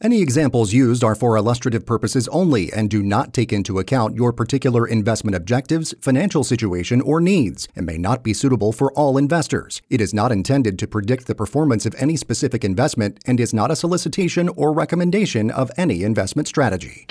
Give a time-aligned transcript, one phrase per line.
[0.00, 4.32] Any examples used are for illustrative purposes only and do not take into account your
[4.32, 9.82] particular investment objectives, financial situation, or needs, and may not be suitable for all investors.
[9.90, 13.72] It is not intended to predict the performance of any specific investment and is not
[13.72, 17.08] a solicitation or recommendation of any investment strategy.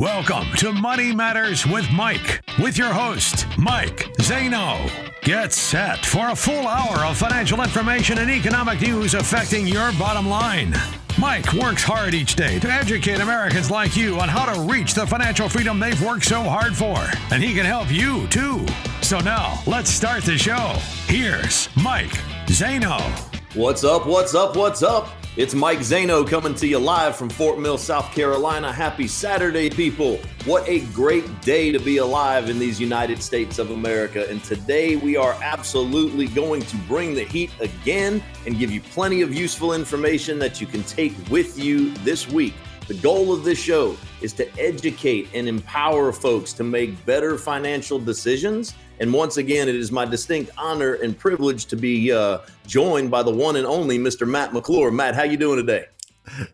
[0.00, 4.90] Welcome to Money Matters with Mike, with your host, Mike Zano.
[5.22, 10.28] Get set for a full hour of financial information and economic news affecting your bottom
[10.28, 10.74] line.
[11.18, 15.06] Mike works hard each day to educate Americans like you on how to reach the
[15.06, 16.98] financial freedom they've worked so hard for.
[17.32, 18.66] And he can help you too.
[19.02, 20.74] So now, let's start the show.
[21.06, 22.12] Here's Mike
[22.46, 23.31] Zano.
[23.54, 24.06] What's up?
[24.06, 24.56] What's up?
[24.56, 25.10] What's up?
[25.36, 28.72] It's Mike Zano coming to you live from Fort Mill, South Carolina.
[28.72, 30.18] Happy Saturday, people.
[30.46, 34.26] What a great day to be alive in these United States of America.
[34.30, 39.20] And today we are absolutely going to bring the heat again and give you plenty
[39.20, 42.54] of useful information that you can take with you this week.
[42.88, 47.98] The goal of this show is to educate and empower folks to make better financial
[47.98, 53.10] decisions and once again, it is my distinct honor and privilege to be uh, joined
[53.10, 54.26] by the one and only Mr.
[54.28, 54.90] Matt McClure.
[54.90, 55.86] Matt, how you doing today?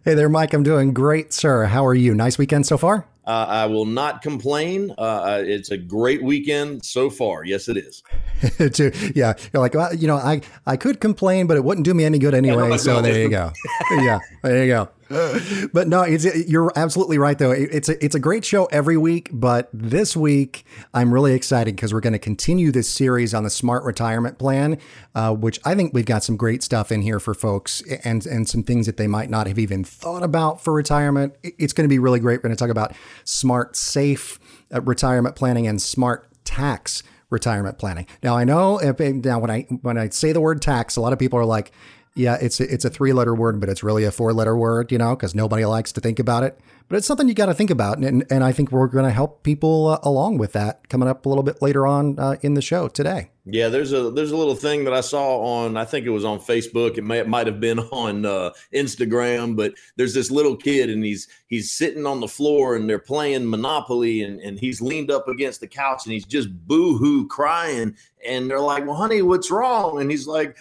[0.05, 0.55] Hey there, Mike.
[0.55, 1.65] I'm doing great, sir.
[1.67, 2.15] How are you?
[2.15, 3.07] Nice weekend so far?
[3.27, 4.95] Uh, I will not complain.
[4.97, 7.45] Uh, uh it's a great weekend so far.
[7.45, 8.03] Yes, it is.
[9.15, 12.05] yeah, you're like, well, you know, I I could complain, but it wouldn't do me
[12.05, 12.71] any good anyway.
[12.71, 13.53] Yeah, so there you go.
[13.91, 14.89] yeah, there you go.
[15.73, 17.51] but no, you're absolutely right though.
[17.51, 21.95] It's a it's a great show every week, but this week I'm really excited because
[21.95, 24.79] we're going to continue this series on the smart retirement plan,
[25.15, 28.47] uh, which I think we've got some great stuff in here for folks and and
[28.47, 31.35] some things that they might not have even thought about for retirement.
[31.43, 32.39] It's going to be really great.
[32.39, 32.93] We're going to talk about
[33.25, 34.39] smart, safe
[34.75, 38.07] uh, retirement planning and smart tax retirement planning.
[38.23, 41.13] Now I know if, now when I when I say the word tax, a lot
[41.13, 41.73] of people are like,
[42.15, 44.91] yeah, it's a, it's a three letter word, but it's really a four letter word,
[44.91, 46.59] you know, because nobody likes to think about it.
[46.89, 49.11] But it's something you got to think about, and and I think we're going to
[49.11, 52.55] help people uh, along with that coming up a little bit later on uh, in
[52.55, 53.31] the show today.
[53.51, 56.25] Yeah, there's a there's a little thing that I saw on I think it was
[56.25, 56.99] on Facebook.
[56.99, 61.03] It may it might have been on uh, Instagram, but there's this little kid and
[61.03, 65.29] he's he's sitting on the floor and they're playing Monopoly and and he's leaned up
[65.29, 70.01] against the couch and he's just boo-hoo crying and they're like, "Well, honey, what's wrong?"
[70.01, 70.57] And he's like,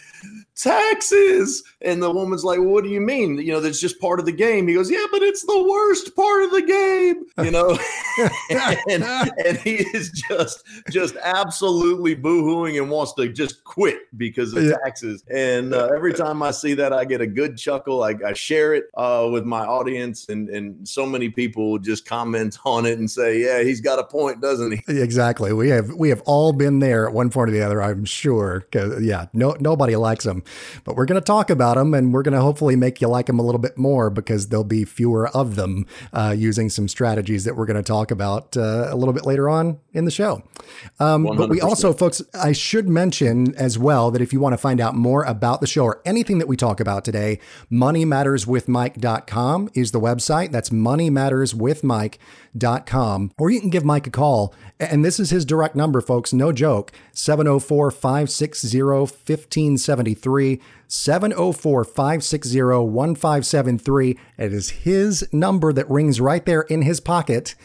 [0.55, 3.37] "Taxes." And the woman's like, well, "What do you mean?
[3.37, 6.15] You know, that's just part of the game." He goes, "Yeah, but it's the worst
[6.15, 7.77] part of the game." You know,
[8.89, 12.15] and, and he is just just absolutely
[12.77, 15.23] and wants to just quit because of taxes.
[15.29, 18.03] And uh, every time I see that, I get a good chuckle.
[18.03, 22.57] I, I share it uh, with my audience, and and so many people just comment
[22.65, 25.53] on it and say, "Yeah, he's got a point, doesn't he?" Exactly.
[25.53, 28.65] We have we have all been there at one point or the other, I'm sure.
[28.71, 30.43] Because yeah, no nobody likes them,
[30.83, 33.27] but we're going to talk about them, and we're going to hopefully make you like
[33.27, 37.43] them a little bit more because there'll be fewer of them uh, using some strategies
[37.43, 40.43] that we're going to talk about uh, a little bit later on in the show.
[40.99, 44.57] Um, but we also, folks, I should mention as well that if you want to
[44.57, 47.39] find out more about the show or anything that we talk about today,
[47.71, 50.51] moneymatterswithmike.com is the website.
[50.51, 53.31] That's moneymatterswithmike.com.
[53.37, 54.53] Or you can give Mike a call.
[54.81, 56.33] And this is his direct number, folks.
[56.33, 56.91] No joke.
[57.13, 60.61] 704 560 1573.
[60.89, 64.19] 704 560 1573.
[64.37, 67.55] It is his number that rings right there in his pocket.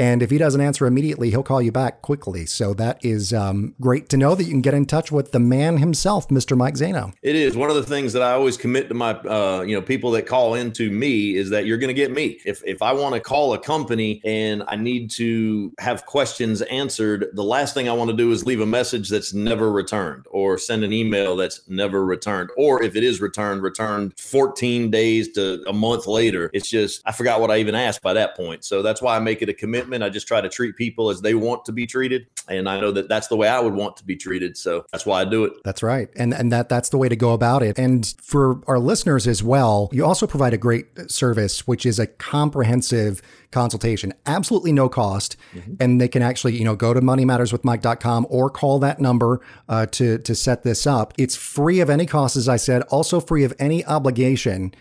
[0.00, 2.46] And if he doesn't answer immediately, he'll call you back quickly.
[2.46, 5.38] So that is um, great to know that you can get in touch with the
[5.38, 6.56] man himself, Mr.
[6.56, 7.12] Mike Zano.
[7.20, 9.82] It is one of the things that I always commit to my, uh, you know,
[9.82, 12.40] people that call into me is that you're going to get me.
[12.46, 17.26] If if I want to call a company and I need to have questions answered,
[17.34, 20.56] the last thing I want to do is leave a message that's never returned or
[20.56, 22.48] send an email that's never returned.
[22.56, 26.48] Or if it is returned, returned 14 days to a month later.
[26.54, 28.64] It's just I forgot what I even asked by that point.
[28.64, 30.08] So that's why I make it a commitment commitment.
[30.08, 32.92] I just try to treat people as they want to be treated, and I know
[32.92, 34.56] that that's the way I would want to be treated.
[34.56, 35.52] So that's why I do it.
[35.64, 37.78] That's right, and and that that's the way to go about it.
[37.78, 42.06] And for our listeners as well, you also provide a great service, which is a
[42.06, 43.20] comprehensive
[43.50, 45.74] consultation, absolutely no cost, mm-hmm.
[45.80, 50.18] and they can actually you know go to moneymatterswithmike.com or call that number uh, to
[50.18, 51.14] to set this up.
[51.18, 54.74] It's free of any cost, as I said, also free of any obligation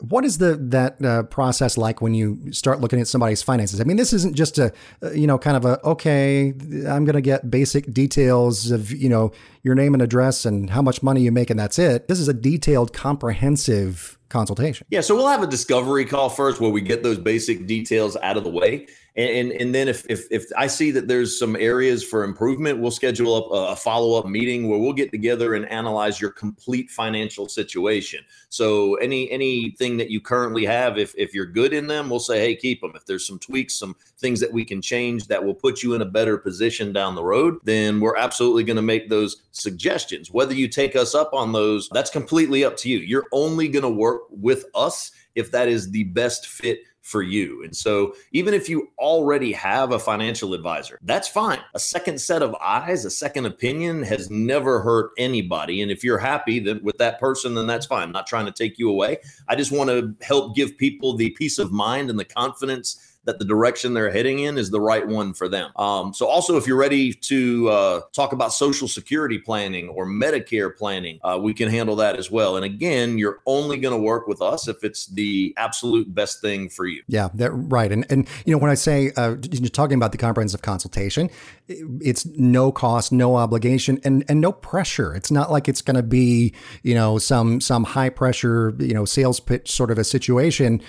[0.00, 3.80] what is the that uh, process like when you start looking at somebody's finances?
[3.80, 4.72] I mean, this isn't just a
[5.02, 6.48] uh, you know kind of a okay,
[6.88, 10.82] I'm going to get basic details of you know your name and address and how
[10.82, 12.08] much money you make and that's it.
[12.08, 14.86] This is a detailed, comprehensive consultation.
[14.90, 18.36] Yeah, so we'll have a discovery call first where we get those basic details out
[18.36, 18.86] of the way.
[19.16, 22.78] And, and, and then if, if if I see that there's some areas for improvement,
[22.78, 26.30] we'll schedule up a, a follow up meeting where we'll get together and analyze your
[26.30, 28.22] complete financial situation.
[28.50, 32.40] So any anything that you currently have, if if you're good in them, we'll say,
[32.40, 32.92] hey, keep them.
[32.94, 36.02] If there's some tweaks, some things that we can change that will put you in
[36.02, 40.30] a better position down the road, then we're absolutely going to make those suggestions.
[40.30, 42.98] Whether you take us up on those, that's completely up to you.
[42.98, 47.62] You're only going to work with us if that is the best fit for you.
[47.62, 51.60] And so, even if you already have a financial advisor, that's fine.
[51.74, 55.82] A second set of eyes, a second opinion has never hurt anybody.
[55.82, 58.02] And if you're happy that with that person, then that's fine.
[58.02, 59.18] I'm not trying to take you away.
[59.46, 63.38] I just want to help give people the peace of mind and the confidence that
[63.38, 65.70] the direction they're heading in is the right one for them.
[65.76, 70.74] Um, so, also, if you're ready to uh, talk about Social Security planning or Medicare
[70.74, 72.56] planning, uh, we can handle that as well.
[72.56, 76.68] And again, you're only going to work with us if it's the absolute best thing
[76.68, 77.02] for you.
[77.08, 77.92] Yeah, that right.
[77.92, 81.30] And and you know when I say uh, you're talking about the comprehensive consultation,
[81.68, 85.14] it's no cost, no obligation, and and no pressure.
[85.14, 89.04] It's not like it's going to be you know some some high pressure you know
[89.04, 90.80] sales pitch sort of a situation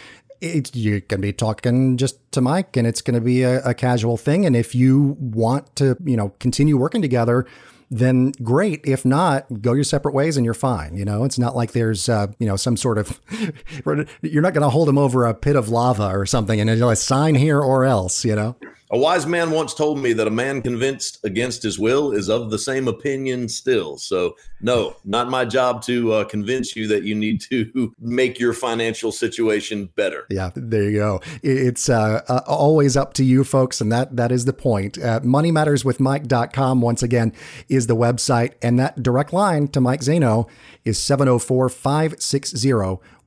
[0.42, 3.62] it's you're going to be talking just to Mike, and it's going to be a,
[3.64, 4.46] a, casual thing.
[4.46, 7.46] And if you want to, you know, continue working together,
[7.90, 8.82] then great.
[8.84, 10.96] If not, go your separate ways, and you're fine.
[10.96, 13.20] You know, it's not like there's, uh, you know, some sort of
[14.22, 16.88] you're not going to hold him over a pit of lava or something, and you're
[16.88, 18.26] like sign here or else.
[18.26, 18.56] You know.
[18.90, 22.52] A wise man once told me that a man convinced against his will is of
[22.52, 23.98] the same opinion still.
[23.98, 28.54] So, no, not my job to uh, convince you that you need to make your
[28.54, 30.26] financial situation better.
[30.30, 31.22] Yeah, there you go.
[31.44, 34.98] It's uh, uh, always up to you, folks, and that that is the point.
[34.98, 37.34] Uh, MoneyMattersWithMike.com, once again,
[37.68, 40.48] is the website, and that direct line to Mike Zaino
[40.86, 42.72] is 704 560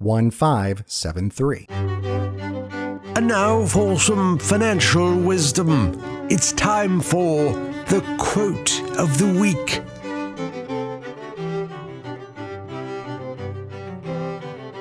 [0.00, 1.66] 1573.
[3.16, 6.00] And now for some financial wisdom.
[6.30, 7.52] It's time for
[7.88, 9.82] the quote of the week.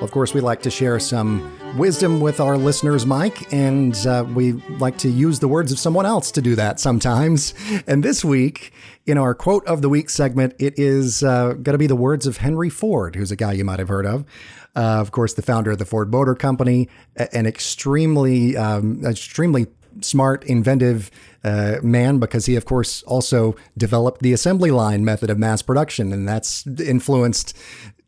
[0.02, 4.52] Of course, we like to share some wisdom with our listeners, Mike, and uh, we
[4.78, 7.54] like to use the words of someone else to do that sometimes.
[7.86, 8.72] And this week,
[9.06, 12.26] in our quote of the week segment, it is uh, going to be the words
[12.26, 14.24] of Henry Ford, who's a guy you might have heard of.
[14.76, 16.88] Uh, of course, the founder of the Ford Motor Company,
[17.32, 19.66] an extremely, um, extremely
[20.00, 21.10] smart, inventive
[21.42, 26.12] uh, man because he, of course, also developed the assembly line method of mass production,
[26.12, 27.56] and that's influenced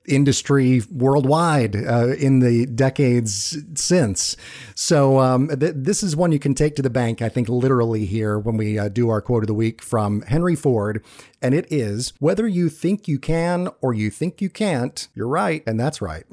[0.06, 4.37] industry worldwide uh, in the decades since.
[4.75, 8.05] So um, th- this is one you can take to the bank, I think, literally
[8.05, 11.05] here when we uh, do our quote of the week from Henry Ford.
[11.43, 15.62] And it is whether you think you can or you think you can't, you're right.
[15.67, 16.25] And that's right.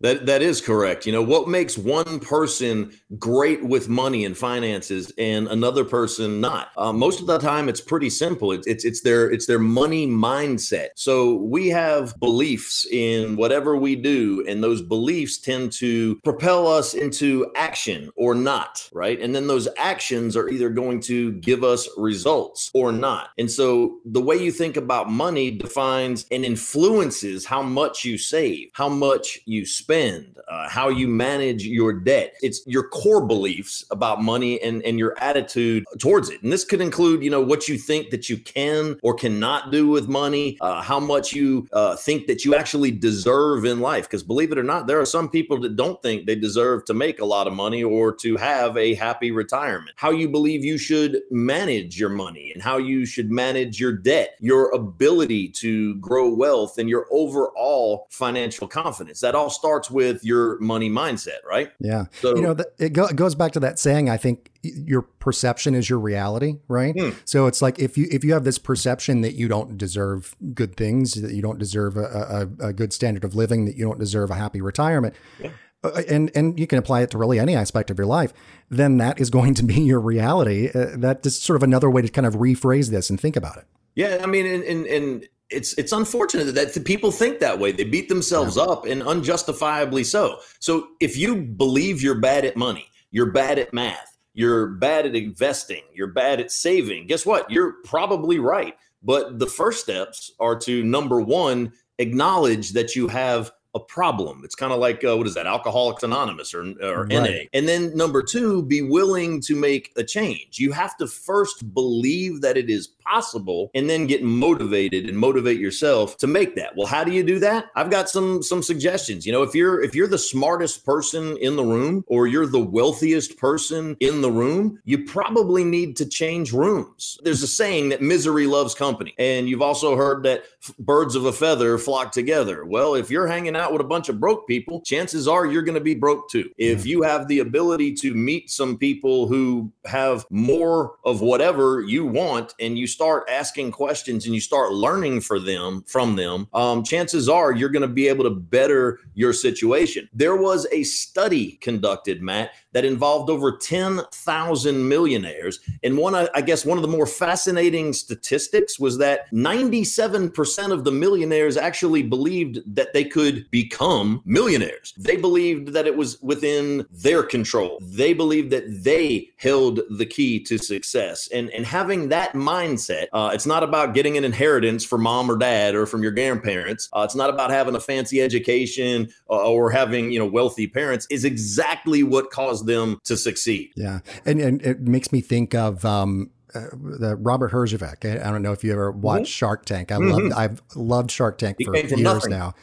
[0.00, 1.06] that that is correct.
[1.06, 6.70] You know, what makes one person great with money and finances and another person not?
[6.76, 8.52] Uh, most of the time it's pretty simple.
[8.52, 10.88] It's, it's it's their it's their money mindset.
[10.96, 16.94] So we have beliefs in whatever we do, and those beliefs tend to propel us
[16.94, 19.20] into action or not, right?
[19.20, 23.30] And then those actions are either going to give us results or not.
[23.38, 28.16] And so the way way you think about money defines and influences how much you
[28.16, 32.34] save, how much you spend, uh, how you manage your debt.
[32.40, 36.42] It's your core beliefs about money and, and your attitude towards it.
[36.42, 39.86] And this could include, you know, what you think that you can or cannot do
[39.88, 44.04] with money, uh, how much you uh, think that you actually deserve in life.
[44.04, 46.94] Because believe it or not, there are some people that don't think they deserve to
[46.94, 49.94] make a lot of money or to have a happy retirement.
[49.96, 54.21] How you believe you should manage your money and how you should manage your debt
[54.40, 59.20] your ability to grow wealth, and your overall financial confidence.
[59.20, 61.70] That all starts with your money mindset, right?
[61.80, 62.06] Yeah.
[62.20, 64.10] So, you know, the, it, go, it, goes back to that saying.
[64.10, 66.98] I think your perception is your reality, right?
[66.98, 67.10] Hmm.
[67.24, 70.76] So it's like if you if you have this perception that you don't deserve good
[70.76, 73.98] things, that you don't deserve a, a, a good standard of living, that you don't
[73.98, 75.14] deserve a happy retirement.
[75.40, 75.50] Yeah
[75.84, 78.32] uh, and and you can apply it to really any aspect of your life,
[78.70, 80.68] then that is going to be your reality.
[80.68, 83.56] Uh, that is sort of another way to kind of rephrase this and think about
[83.56, 83.64] it.
[83.94, 87.72] Yeah, I mean, and and, and it's it's unfortunate that people think that way.
[87.72, 88.64] They beat themselves yeah.
[88.64, 90.38] up and unjustifiably so.
[90.58, 95.14] So if you believe you're bad at money, you're bad at math, you're bad at
[95.14, 97.50] investing, you're bad at saving, guess what?
[97.50, 98.74] You're probably right.
[99.02, 104.42] But the first steps are to number one, acknowledge that you have a problem.
[104.44, 107.08] It's kind of like uh, what is that, Alcoholics Anonymous or, or right.
[107.08, 107.38] NA.
[107.54, 110.58] And then number two, be willing to make a change.
[110.58, 115.58] You have to first believe that it is possible and then get motivated and motivate
[115.58, 116.74] yourself to make that.
[116.76, 117.66] Well, how do you do that?
[117.76, 119.26] I've got some some suggestions.
[119.26, 122.60] You know, if you're if you're the smartest person in the room or you're the
[122.60, 127.18] wealthiest person in the room, you probably need to change rooms.
[127.22, 129.14] There's a saying that misery loves company.
[129.18, 130.44] And you've also heard that
[130.78, 132.64] birds of a feather flock together.
[132.64, 135.74] Well, if you're hanging out with a bunch of broke people, chances are you're going
[135.74, 136.50] to be broke too.
[136.56, 142.06] If you have the ability to meet some people who have more of whatever you
[142.06, 146.82] want and you start asking questions and you start learning for them from them, um,
[146.82, 150.08] chances are you're going to be able to better your situation.
[150.12, 155.60] There was a study conducted, Matt, that involved over 10,000 millionaires.
[155.82, 160.92] And one, I guess, one of the more fascinating statistics was that 97% of the
[160.92, 164.94] millionaires actually believed that they could become millionaires.
[164.96, 167.78] They believed that it was within their control.
[167.82, 171.28] They believed that they held the key to success.
[171.32, 175.36] And, and having that mindset, uh, it's not about getting an inheritance from mom or
[175.36, 176.88] dad or from your grandparents.
[176.92, 181.06] Uh, it's not about having a fancy education uh, or having, you know, wealthy parents
[181.10, 183.70] is exactly what caused them to succeed.
[183.76, 184.00] Yeah.
[184.24, 188.04] And, and it makes me think of, um, uh, the Robert Herjavec.
[188.04, 189.30] I, I don't know if you ever watched mm-hmm.
[189.30, 189.90] Shark Tank.
[189.90, 190.28] I mm-hmm.
[190.28, 192.30] love I've loved Shark Tank he for years nothing.
[192.30, 192.54] now.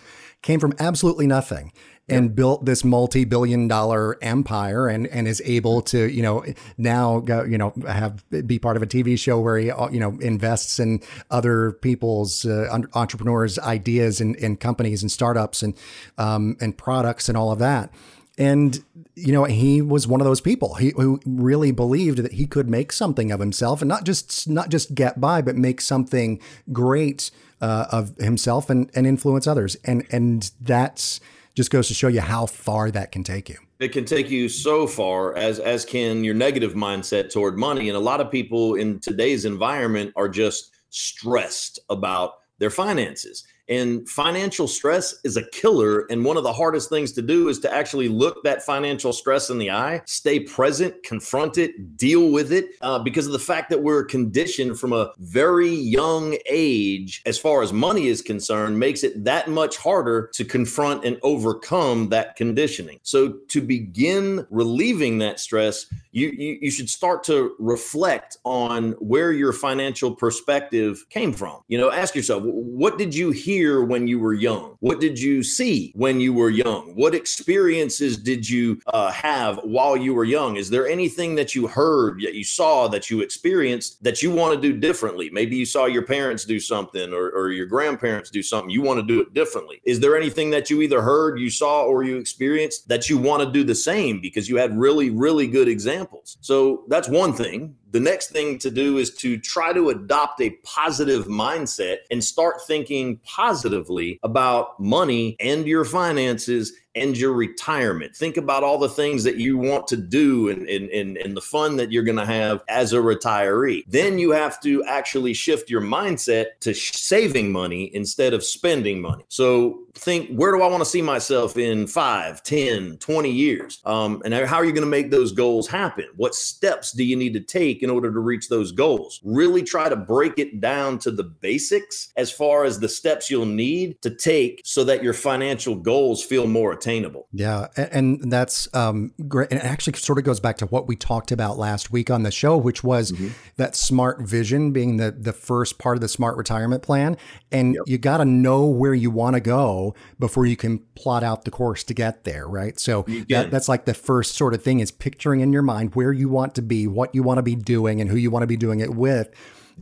[0.42, 1.74] Came from absolutely nothing
[2.10, 6.44] and built this multi-billion dollar empire and and is able to you know
[6.78, 10.00] now go you know have be part of a TV show where he uh, you
[10.00, 15.76] know invests in other people's uh, entrepreneurs ideas and, and companies and startups and
[16.18, 17.94] um, and products and all of that.
[18.38, 18.84] And
[19.16, 22.70] you know he was one of those people he, who really believed that he could
[22.70, 26.40] make something of himself and not just not just get by but make something
[26.72, 29.76] great uh, of himself and and influence others.
[29.84, 31.20] And and that's
[31.60, 33.58] just goes to show you how far that can take you.
[33.82, 37.90] It can take you so far as as can your negative mindset toward money.
[37.90, 43.44] And a lot of people in today's environment are just stressed about their finances.
[43.70, 46.06] And financial stress is a killer.
[46.10, 49.50] And one of the hardest things to do is to actually look that financial stress
[49.50, 53.70] in the eye, stay present, confront it, deal with it, uh, because of the fact
[53.70, 59.04] that we're conditioned from a very young age, as far as money is concerned, makes
[59.04, 63.00] it that much harder to confront and overcome that conditioning.
[63.04, 69.32] So to begin relieving that stress, you, you, you should start to reflect on where
[69.32, 71.62] your financial perspective came from.
[71.68, 74.76] You know, ask yourself, what did you hear when you were young?
[74.80, 76.96] What did you see when you were young?
[76.96, 80.56] What experiences did you uh, have while you were young?
[80.56, 84.56] Is there anything that you heard, that you saw, that you experienced that you want
[84.56, 85.30] to do differently?
[85.30, 88.70] Maybe you saw your parents do something or, or your grandparents do something.
[88.70, 89.82] You want to do it differently.
[89.84, 93.44] Is there anything that you either heard, you saw, or you experienced that you want
[93.44, 95.99] to do the same because you had really, really good examples?
[96.00, 96.38] Examples.
[96.42, 97.76] So that's one thing.
[97.92, 102.66] The next thing to do is to try to adopt a positive mindset and start
[102.68, 108.16] thinking positively about money and your finances and your retirement.
[108.16, 111.42] Think about all the things that you want to do and, and, and, and the
[111.42, 113.84] fun that you're going to have as a retiree.
[113.88, 119.24] Then you have to actually shift your mindset to saving money instead of spending money.
[119.30, 123.82] So think, where do I want to see myself in five, 10, 20 years?
[123.86, 126.06] Um, and how are you going to make those goals happen?
[126.16, 129.20] What steps do you need to take in order to reach those goals?
[129.24, 133.46] Really try to break it down to the basics as far as the steps you'll
[133.46, 137.28] need to take so that your financial goals feel more attainable.
[137.32, 139.50] Yeah, and that's um, great.
[139.52, 142.24] And it actually sort of goes back to what we talked about last week on
[142.24, 143.30] the show, which was mm-hmm.
[143.58, 147.18] that smart vision being the the first part of the smart retirement plan.
[147.52, 147.84] And yep.
[147.88, 151.52] you got to know where you want to go before you can plot out the
[151.52, 152.80] course to get there, right?
[152.80, 156.12] So that, that's like the first sort of thing is picturing in your mind where
[156.12, 158.48] you want to be, what you want to be doing, and who you want to
[158.48, 159.30] be doing it with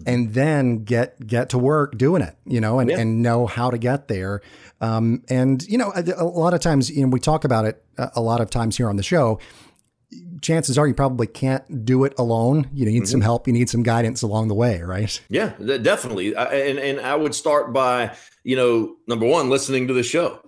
[0.05, 2.99] and then get get to work doing it, you know, and, yeah.
[2.99, 4.41] and know how to get there.
[4.79, 7.83] Um, and you know, a, a, lot of times, you know, we talk about it
[7.97, 9.39] a, a, lot of times here on the show.
[10.41, 12.69] Chances are you probably can't do it alone.
[12.73, 13.05] You need mm-hmm.
[13.05, 13.47] some help.
[13.47, 15.19] You need some guidance along the way, right?
[15.29, 16.35] Yeah, definitely.
[16.35, 18.15] I, and and I would start by
[18.47, 20.41] you know, number one, listening to the show.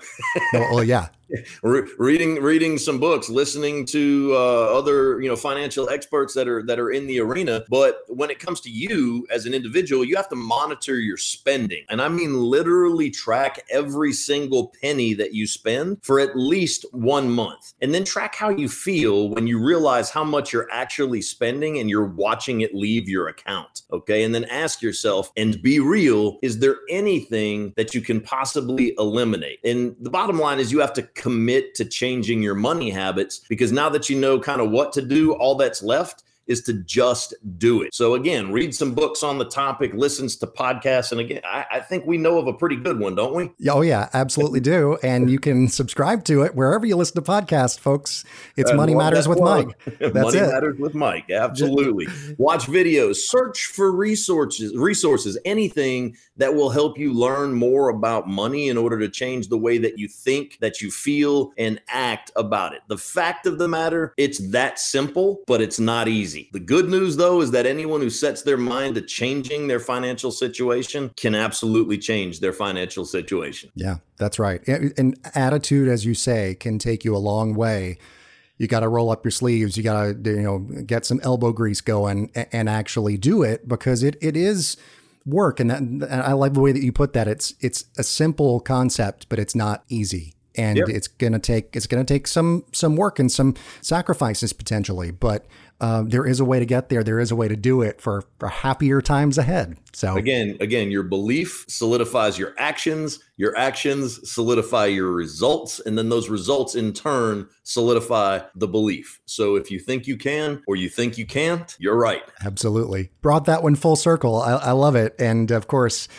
[0.54, 1.10] well, well, yeah,
[1.64, 6.64] Re- reading reading some books, listening to uh, other you know financial experts that are
[6.64, 7.64] that are in the arena.
[7.70, 11.86] But when it comes to you as an individual, you have to monitor your spending,
[11.90, 17.30] and I mean literally track every single penny that you spend for at least one
[17.30, 21.80] month, and then track how you feel when you realize how much you're actually spending
[21.80, 23.84] and you're watching it leave your account.
[23.92, 28.96] Okay, and then ask yourself and be real: Is there anything that you can possibly
[28.98, 29.60] eliminate?
[29.64, 33.72] And the bottom line is you have to commit to changing your money habits because
[33.72, 37.34] now that you know kind of what to do, all that's left is to just
[37.58, 37.94] do it.
[37.94, 41.80] So again, read some books on the topic, listens to podcasts, and again, I, I
[41.80, 43.52] think we know of a pretty good one, don't we?
[43.70, 44.98] Oh yeah, absolutely do.
[45.04, 48.26] And you can subscribe to it wherever you listen to podcasts, folks.
[48.58, 49.78] It's Money Matters with Mike.
[50.00, 50.48] That's Money it.
[50.48, 51.30] Matters with Mike.
[51.30, 52.08] Absolutely.
[52.38, 58.70] Watch videos, search for resources, resources, anything that will help you learn more about money
[58.70, 62.74] in order to change the way that you think, that you feel, and act about
[62.74, 62.82] it.
[62.88, 66.39] The fact of the matter, it's that simple, but it's not easy.
[66.54, 70.32] The good news, though, is that anyone who sets their mind to changing their financial
[70.32, 73.72] situation can absolutely change their financial situation.
[73.76, 74.66] Yeah, that's right.
[74.68, 77.98] And attitude, as you say, can take you a long way
[78.60, 79.78] you got to roll up your sleeves.
[79.78, 84.04] You got to, you know, get some elbow grease going and actually do it because
[84.04, 84.78] it, it is
[85.26, 85.60] work.
[85.60, 87.28] And, that, and I like the way that you put that.
[87.28, 90.36] It's it's a simple concept, but it's not easy.
[90.60, 90.90] And yep.
[90.90, 95.46] it's gonna take it's gonna take some some work and some sacrifices potentially, but
[95.82, 97.04] uh, there is a way to get there.
[97.04, 99.78] There is a way to do it for, for happier times ahead.
[99.94, 103.20] So again, again, your belief solidifies your actions.
[103.38, 109.22] Your actions solidify your results, and then those results in turn solidify the belief.
[109.26, 112.24] So if you think you can or you think you can't, you're right.
[112.44, 114.42] Absolutely, brought that one full circle.
[114.42, 116.10] I, I love it, and of course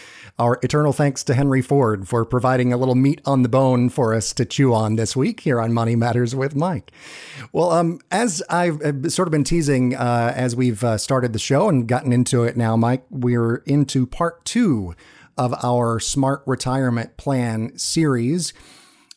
[0.41, 4.15] our eternal thanks to Henry Ford for providing a little meat on the bone for
[4.15, 6.91] us to chew on this week here on Money Matters with Mike.
[7.53, 8.81] Well, um, as I've
[9.13, 12.57] sort of been teasing uh, as we've uh, started the show and gotten into it
[12.57, 14.95] now, Mike, we're into part two
[15.37, 18.55] of our Smart Retirement Plan series.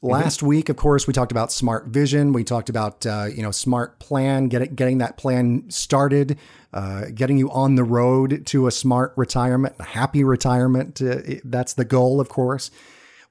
[0.03, 0.47] Last mm-hmm.
[0.47, 2.33] week, of course, we talked about smart vision.
[2.33, 6.37] We talked about uh, you know smart plan, getting getting that plan started,
[6.73, 11.01] uh, getting you on the road to a smart retirement, a happy retirement.
[11.01, 12.69] Uh, that's the goal, of course.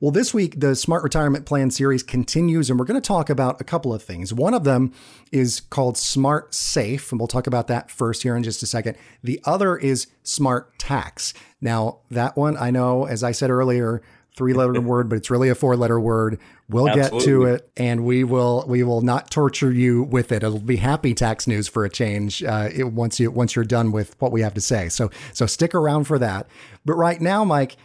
[0.00, 3.60] Well, this week, the Smart Retirement Plan series continues, and we're going to talk about
[3.60, 4.34] a couple of things.
[4.34, 4.92] One of them
[5.30, 8.96] is called Smart Safe, and we'll talk about that first here in just a second.
[9.22, 11.34] The other is Smart Tax.
[11.60, 14.02] Now, that one, I know, as I said earlier,
[14.34, 16.38] three letter word, but it's really a four letter word.
[16.72, 17.18] We'll Absolutely.
[17.18, 20.42] get to it, and we will we will not torture you with it.
[20.42, 22.42] It'll be happy tax news for a change.
[22.42, 25.46] Uh, it, once you once you're done with what we have to say, so so
[25.46, 26.46] stick around for that.
[26.84, 27.76] But right now, Mike,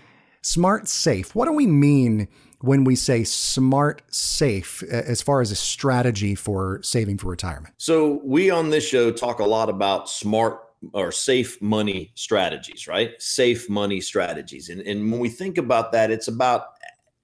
[0.41, 1.36] smart safe.
[1.36, 2.27] What do we mean?
[2.62, 7.75] when we say smart safe as far as a strategy for saving for retirement?
[7.77, 10.60] So, we on this show talk a lot about smart
[10.94, 13.19] or safe money strategies, right?
[13.21, 14.69] Safe money strategies.
[14.69, 16.76] And, and when we think about that, it's about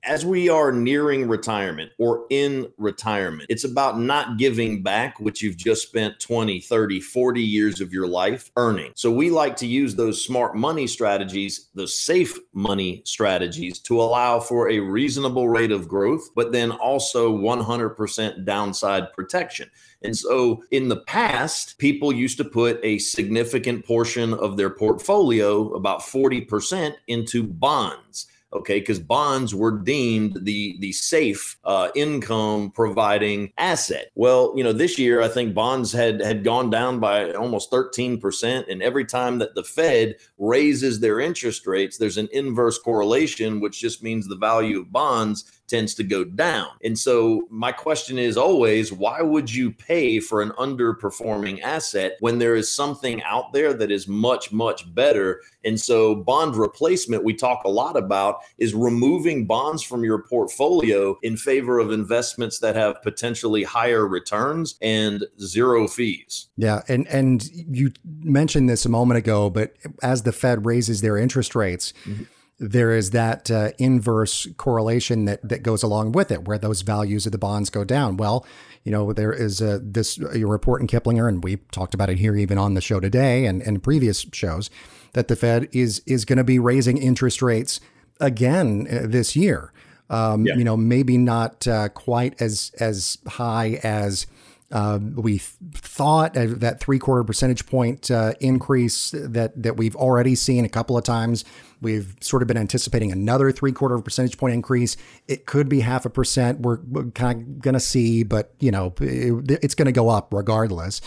[0.04, 5.58] as we are nearing retirement or in retirement, it's about not giving back what you've
[5.58, 8.92] just spent 20, 30, 40 years of your life earning.
[8.96, 14.40] So we like to use those smart money strategies, those safe money strategies to allow
[14.40, 19.70] for a reasonable rate of growth, but then also 100% downside protection.
[20.02, 25.72] And so in the past, people used to put a significant portion of their portfolio,
[25.74, 33.52] about 40%, into bonds okay because bonds were deemed the the safe uh, income providing
[33.58, 34.12] asset.
[34.16, 38.72] Well you know this year i think bonds had had gone down by almost 13%
[38.72, 43.80] and every time that the fed raises their interest rates there's an inverse correlation which
[43.80, 46.68] just means the value of bonds tends to go down.
[46.84, 52.40] And so my question is always why would you pay for an underperforming asset when
[52.40, 55.42] there is something out there that is much much better?
[55.64, 61.18] And so bond replacement we talk a lot about is removing bonds from your portfolio
[61.24, 66.50] in favor of investments that have potentially higher returns and zero fees.
[66.58, 71.18] Yeah, and and you mentioned this a moment ago, but as the Fed raises their
[71.18, 72.24] interest rates, mm-hmm
[72.64, 77.26] there is that uh, inverse correlation that that goes along with it, where those values
[77.26, 78.16] of the bonds go down.
[78.18, 78.46] Well,
[78.84, 82.20] you know, there is a, this a report in Kiplinger, and we talked about it
[82.20, 84.70] here even on the show today and, and previous shows,
[85.14, 87.80] that the Fed is is going to be raising interest rates
[88.20, 89.74] again uh, this year.
[90.10, 90.56] Um, yeah.
[90.56, 94.26] You know, maybe not uh, quite as as high as
[94.74, 95.44] uh, we th-
[95.76, 100.98] thought that three quarter percentage point uh, increase that that we've already seen a couple
[100.98, 101.46] of times.
[101.80, 104.98] We've sort of been anticipating another three quarter percentage point increase.
[105.28, 106.62] It could be half a percent.
[106.62, 110.10] We're, we're kind of going to see, but you know, it, it's going to go
[110.10, 111.02] up regardless.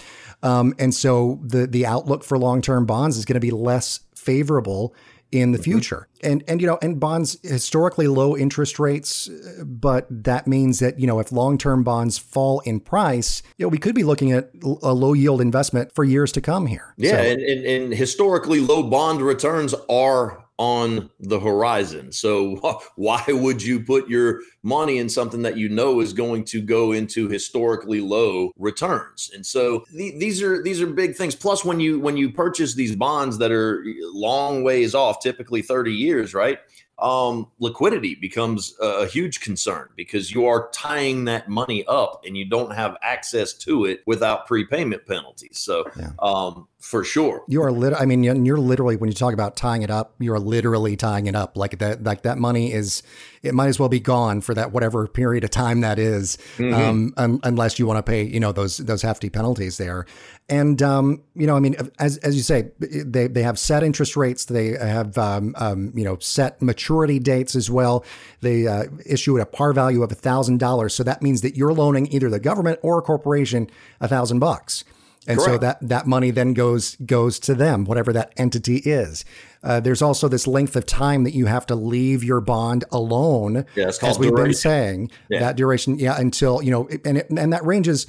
[0.44, 4.00] Um, and so the the outlook for long term bonds is going to be less
[4.14, 4.94] favorable
[5.32, 5.64] in the mm-hmm.
[5.64, 6.08] future.
[6.22, 9.28] and and you know and bonds historically low interest rates
[9.64, 13.78] but that means that you know if long-term bonds fall in price you know we
[13.78, 17.16] could be looking at a low yield investment for years to come here yeah so,
[17.18, 22.12] and, and, and historically low bond returns are on the horizon.
[22.12, 22.56] So
[22.96, 26.92] why would you put your money in something that you know is going to go
[26.92, 29.30] into historically low returns?
[29.34, 31.34] And so th- these are these are big things.
[31.34, 35.92] Plus, when you when you purchase these bonds that are long ways off, typically thirty
[35.92, 36.58] years, right?
[36.98, 42.48] um, liquidity becomes a huge concern because you are tying that money up and you
[42.48, 45.58] don't have access to it without prepayment penalties.
[45.58, 46.12] So, yeah.
[46.20, 47.92] um, for sure, you are lit.
[47.98, 51.26] I mean, you're literally when you talk about tying it up, you are literally tying
[51.26, 51.56] it up.
[51.56, 53.02] Like that, like that money is,
[53.42, 56.72] it might as well be gone for that whatever period of time that is, mm-hmm.
[56.72, 60.06] um, um, unless you want to pay, you know, those those hefty penalties there.
[60.48, 64.16] And um, you know, I mean, as as you say, they they have set interest
[64.16, 64.44] rates.
[64.44, 68.04] They have um, um, you know set maturity dates as well.
[68.42, 70.94] They uh, issue at a par value of a thousand dollars.
[70.94, 73.68] So that means that you're loaning either the government or a corporation
[74.00, 74.84] a thousand bucks.
[75.28, 75.54] And Correct.
[75.54, 79.24] so that that money then goes goes to them, whatever that entity is.
[79.62, 83.64] Uh, there's also this length of time that you have to leave your bond alone,
[83.74, 84.44] yeah, as we've duration.
[84.44, 85.10] been saying.
[85.28, 85.40] Yeah.
[85.40, 88.06] That duration, yeah, until you know, and it, and that ranges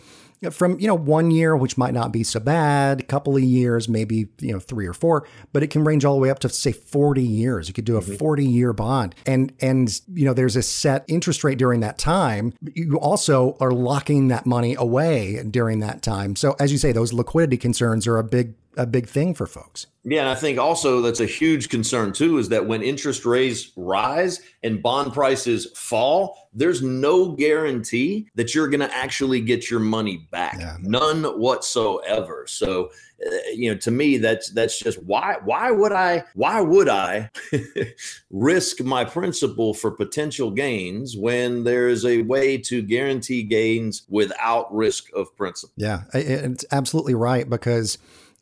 [0.52, 3.89] from you know one year which might not be so bad a couple of years
[3.89, 6.50] maybe you know three or four but it can range all the way up to
[6.50, 7.67] say 40 years.
[7.67, 8.15] You could do a mm-hmm.
[8.15, 9.15] 40 year bond.
[9.26, 13.71] And and you know there's a set interest rate during that time you also are
[13.71, 16.36] locking that money away during that time.
[16.36, 19.88] So as you say those liquidity concerns are a big a big thing for folks.
[20.10, 23.74] Yeah, and I think also that's a huge concern too is that when interest rates
[23.76, 29.82] rise and bond prices fall, there's no guarantee that you're going to actually get your
[29.82, 30.56] money back.
[30.60, 30.78] Yeah.
[30.80, 32.46] None whatsoever.
[32.48, 32.90] So,
[33.26, 37.30] uh, you know, to me that's that's just why why would I why would I
[38.30, 45.12] risk my principal for potential gains when there's a way to guarantee gains without risk
[45.13, 45.74] of principal?
[45.76, 47.98] Yeah, it's absolutely right because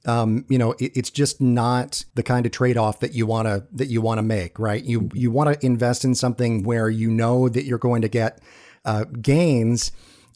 [0.05, 3.47] um, you know, it, it's just not the kind of trade off that you want
[3.47, 4.83] to that you want to make, right?
[4.83, 8.41] You you want to invest in something where you know that you're going to get
[8.85, 9.91] uh, gains,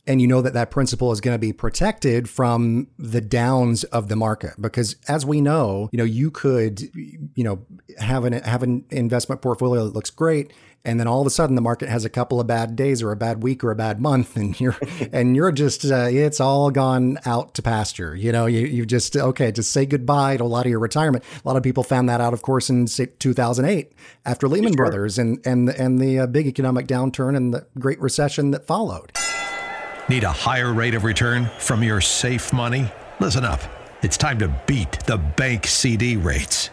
[0.07, 4.07] and you know that that principal is going to be protected from the downs of
[4.07, 4.53] the market.
[4.59, 7.65] Because as we know, you know, you could, you know,
[7.99, 10.51] have an have an investment portfolio that looks great
[10.85, 13.11] and then all of a sudden the market has a couple of bad days or
[13.11, 14.77] a bad week or a bad month and you're
[15.11, 18.15] and you're just uh, it's all gone out to pasture.
[18.15, 21.23] You know you, you just okay just say goodbye to a lot of your retirement.
[21.43, 23.93] A lot of people found that out of course in 2008
[24.25, 24.77] after lehman sure.
[24.77, 29.11] brothers and and and the uh, big economic downturn and the great recession that followed.
[30.07, 32.91] Need a higher rate of return from your safe money?
[33.19, 33.61] Listen up.
[34.01, 36.69] It's time to beat the bank cd rates.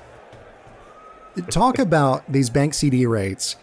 [1.50, 3.56] Talk about these bank cd rates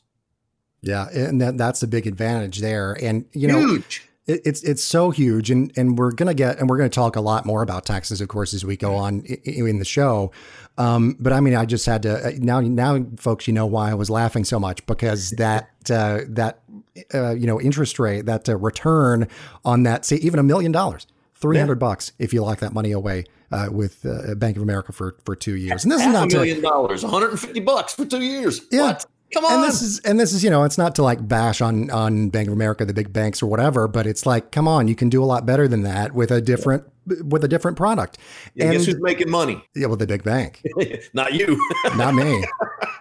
[0.82, 2.96] Yeah, and that, that's a big advantage there.
[3.00, 6.68] And you know, Huge it, it's it's so huge, and and we're gonna get and
[6.68, 9.68] we're gonna talk a lot more about taxes, of course, as we go on in,
[9.68, 10.30] in the show.
[10.78, 13.90] Um, but I mean, I just had to uh, now now, folks, you know why
[13.90, 16.60] I was laughing so much because that uh, that
[17.12, 19.28] uh, you know interest rate, that uh, return
[19.64, 21.06] on that, say even a million dollars
[21.40, 21.88] Three hundred yeah.
[21.88, 25.34] bucks if you lock that money away uh, with uh, Bank of America for for
[25.34, 25.84] two years.
[25.84, 28.04] And this Half is not a million to, dollars, one hundred and fifty bucks for
[28.04, 28.60] two years.
[28.70, 28.82] Yeah.
[28.82, 29.06] What?
[29.32, 29.52] Come on.
[29.52, 32.30] And this is and this is you know it's not to like bash on on
[32.30, 35.08] Bank of America, the big banks or whatever, but it's like come on, you can
[35.08, 38.18] do a lot better than that with a different with a different product.
[38.54, 39.62] Yeah, and guess who's making money?
[39.74, 40.62] Yeah, well, the big bank.
[41.12, 41.60] not you.
[41.96, 42.44] not me.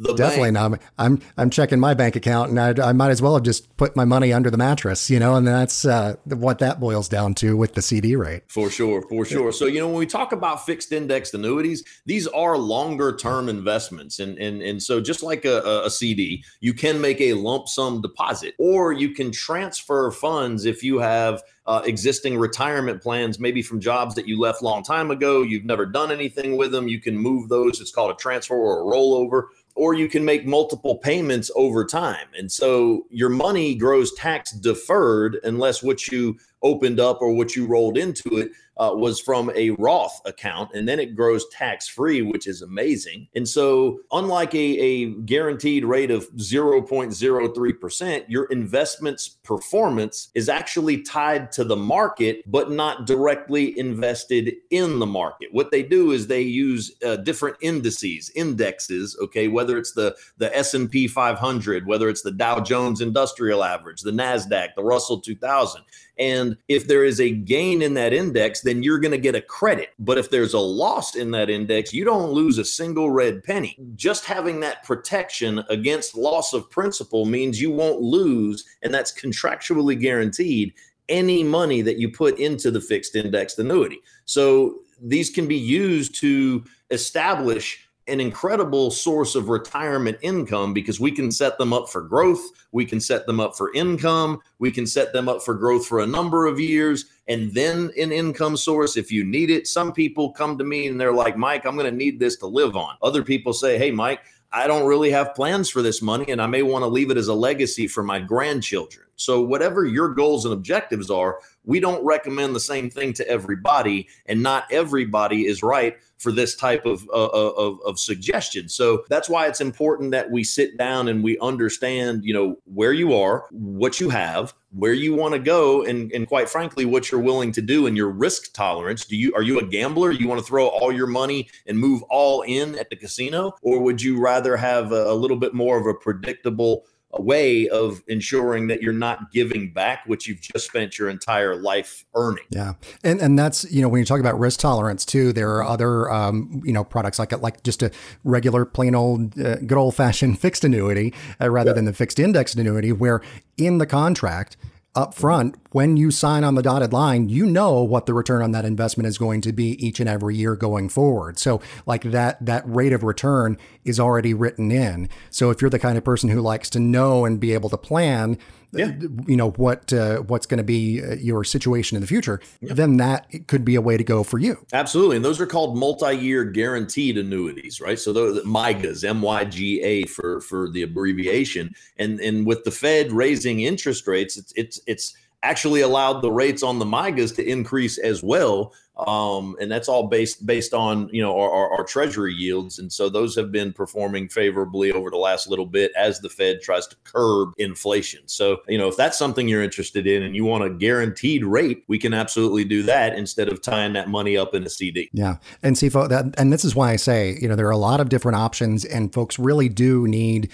[0.00, 0.70] the definitely bank.
[0.70, 0.80] not.
[0.98, 3.94] I'm I'm checking my bank account, and I, I might as well have just put
[3.94, 5.36] my money under the mattress, you know.
[5.36, 8.44] And that's uh, what that boils down to with the CD rate.
[8.48, 9.52] For sure, for sure.
[9.52, 14.18] So you know, when we talk about fixed indexed annuities, these are longer term investments,
[14.18, 18.00] and and and so just like a, a CD, you can make a lump sum
[18.00, 23.80] deposit, or you can transfer funds if you have uh, existing retirement plans, maybe from
[23.80, 25.42] jobs that you left long time ago.
[25.42, 26.88] You've never done anything with them.
[26.88, 27.80] You can move those.
[27.80, 29.44] It's called a transfer or a rollover
[29.80, 32.26] or you can make multiple payments over time.
[32.36, 37.66] And so your money grows tax deferred unless what you opened up or what you
[37.66, 42.22] rolled into it uh, was from a Roth account, and then it grows tax free,
[42.22, 43.28] which is amazing.
[43.34, 51.52] And so, unlike a, a guaranteed rate of 0.03%, your investment's performance is actually tied
[51.52, 55.48] to the market, but not directly invested in the market.
[55.52, 60.56] What they do is they use uh, different indices, indexes, okay, whether it's the, the
[60.56, 65.82] S&P 500, whether it's the Dow Jones Industrial Average, the NASDAQ, the Russell 2000
[66.20, 69.40] and if there is a gain in that index, then you're going to get a
[69.40, 69.88] credit.
[69.98, 73.76] But if there's a loss in that index, you don't lose a single red penny.
[73.96, 79.98] Just having that protection against loss of principal means you won't lose, and that's contractually
[79.98, 80.74] guaranteed
[81.08, 84.00] any money that you put into the fixed indexed annuity.
[84.26, 91.10] So these can be used to establish an incredible source of retirement income because we
[91.10, 92.40] can set them up for growth,
[92.72, 96.00] we can set them up for income, we can set them up for growth for
[96.00, 99.66] a number of years, and then an income source if you need it.
[99.66, 102.46] Some people come to me and they're like, Mike, I'm going to need this to
[102.46, 102.96] live on.
[103.02, 104.20] Other people say, Hey, Mike,
[104.52, 107.16] I don't really have plans for this money and I may want to leave it
[107.16, 109.06] as a legacy for my grandchildren.
[109.20, 114.08] So, whatever your goals and objectives are, we don't recommend the same thing to everybody,
[114.26, 118.68] and not everybody is right for this type of, uh, uh, of, of suggestion.
[118.68, 122.92] So that's why it's important that we sit down and we understand, you know, where
[122.92, 127.10] you are, what you have, where you want to go, and, and quite frankly, what
[127.10, 129.06] you're willing to do and your risk tolerance.
[129.06, 130.10] Do you are you a gambler?
[130.10, 133.80] You want to throw all your money and move all in at the casino, or
[133.80, 138.02] would you rather have a, a little bit more of a predictable a way of
[138.06, 142.44] ensuring that you're not giving back what you've just spent your entire life earning.
[142.50, 145.64] Yeah, and and that's you know when you talk about risk tolerance too, there are
[145.64, 147.90] other um, you know products like like just a
[148.24, 151.74] regular plain old uh, good old fashioned fixed annuity uh, rather yeah.
[151.74, 153.20] than the fixed indexed annuity, where
[153.56, 154.56] in the contract
[154.94, 158.50] up front when you sign on the dotted line you know what the return on
[158.50, 161.38] that investment is going to be each and every year going forward.
[161.38, 165.08] So like that that rate of return is already written in.
[165.30, 167.76] So if you're the kind of person who likes to know and be able to
[167.76, 168.36] plan
[168.72, 168.92] yeah.
[169.26, 172.74] you know what uh, what's going to be uh, your situation in the future, yeah.
[172.74, 174.64] then that could be a way to go for you.
[174.72, 177.98] Absolutely, and those are called multi-year guaranteed annuities, right?
[177.98, 182.70] So the MYGAs, M Y G A for for the abbreviation, and and with the
[182.70, 187.48] Fed raising interest rates, it's it's it's actually allowed the rates on the MYGAs to
[187.48, 188.72] increase as well.
[189.06, 192.92] Um, and that's all based based on you know our, our, our, treasury yields, and
[192.92, 196.86] so those have been performing favorably over the last little bit as the Fed tries
[196.88, 198.20] to curb inflation.
[198.26, 201.84] So you know if that's something you're interested in and you want a guaranteed rate,
[201.88, 205.08] we can absolutely do that instead of tying that money up in a CD.
[205.12, 207.76] Yeah, and see, that and this is why I say you know there are a
[207.78, 210.50] lot of different options, and folks really do need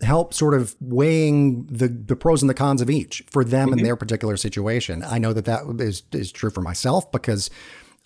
[0.00, 3.78] help sort of weighing the, the pros and the cons of each for them mm-hmm.
[3.78, 5.02] in their particular situation.
[5.04, 7.50] I know that that is, is true for myself because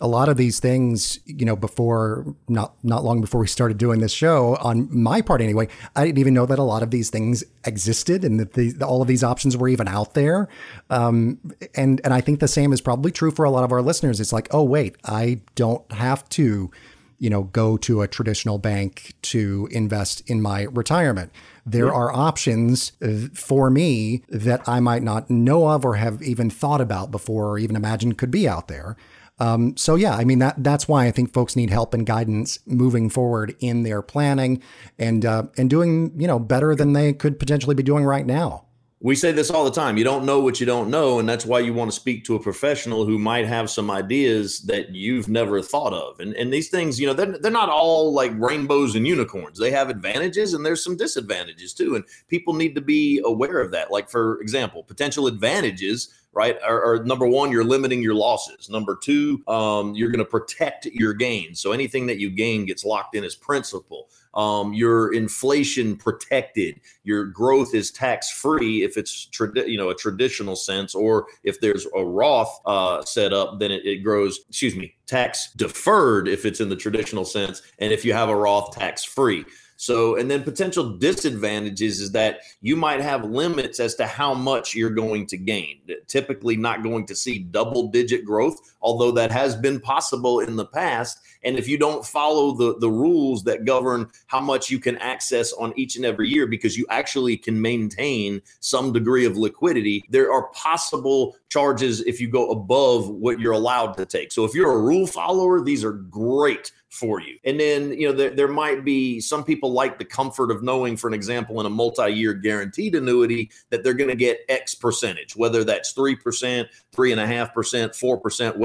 [0.01, 3.99] a lot of these things, you know, before not not long before we started doing
[3.99, 7.09] this show, on my part anyway, I didn't even know that a lot of these
[7.09, 10.47] things existed and that the, all of these options were even out there.
[10.89, 11.39] Um,
[11.75, 14.21] and and I think the same is probably true for a lot of our listeners.
[14.21, 16.71] It's like, oh wait, I don't have to,
[17.17, 21.29] you know, go to a traditional bank to invest in my retirement.
[21.65, 21.93] There yeah.
[21.93, 26.79] are options uh, for me that I might not know of or have even thought
[26.79, 28.95] about before or even imagined could be out there.
[29.39, 32.59] Um, so yeah, I mean that that's why I think folks need help and guidance
[32.65, 34.61] moving forward in their planning
[34.97, 38.65] and uh, and doing you know better than they could potentially be doing right now.
[39.01, 39.97] We say this all the time.
[39.97, 42.35] You don't know what you don't know and that's why you want to speak to
[42.35, 46.19] a professional who might have some ideas that you've never thought of.
[46.19, 49.57] And, and these things you know they're, they're not all like rainbows and unicorns.
[49.57, 51.95] They have advantages and there's some disadvantages too.
[51.95, 53.89] And people need to be aware of that.
[53.89, 56.57] Like for example potential advantages right?
[56.67, 58.69] Or, or number one, you're limiting your losses.
[58.69, 61.59] Number two, um, you're going to protect your gains.
[61.59, 64.09] So anything that you gain gets locked in as principal.
[64.35, 66.81] Um, your inflation protected.
[67.03, 71.59] Your growth is tax free if it's tradi- you know a traditional sense, or if
[71.59, 74.41] there's a Roth uh, set up, then it, it grows.
[74.47, 78.35] Excuse me, tax deferred if it's in the traditional sense, and if you have a
[78.35, 79.45] Roth, tax free.
[79.81, 84.75] So, and then potential disadvantages is that you might have limits as to how much
[84.75, 85.79] you're going to gain.
[86.05, 90.65] Typically, not going to see double digit growth, although that has been possible in the
[90.65, 91.19] past.
[91.43, 95.53] And if you don't follow the, the rules that govern how much you can access
[95.53, 100.31] on each and every year, because you actually can maintain some degree of liquidity, there
[100.31, 104.31] are possible charges if you go above what you're allowed to take.
[104.31, 107.37] So if you're a rule follower, these are great for you.
[107.43, 110.97] And then, you know, there, there might be some people like the comfort of knowing,
[110.97, 114.75] for an example, in a multi year guaranteed annuity, that they're going to get X
[114.75, 117.27] percentage, whether that's 3%, three and a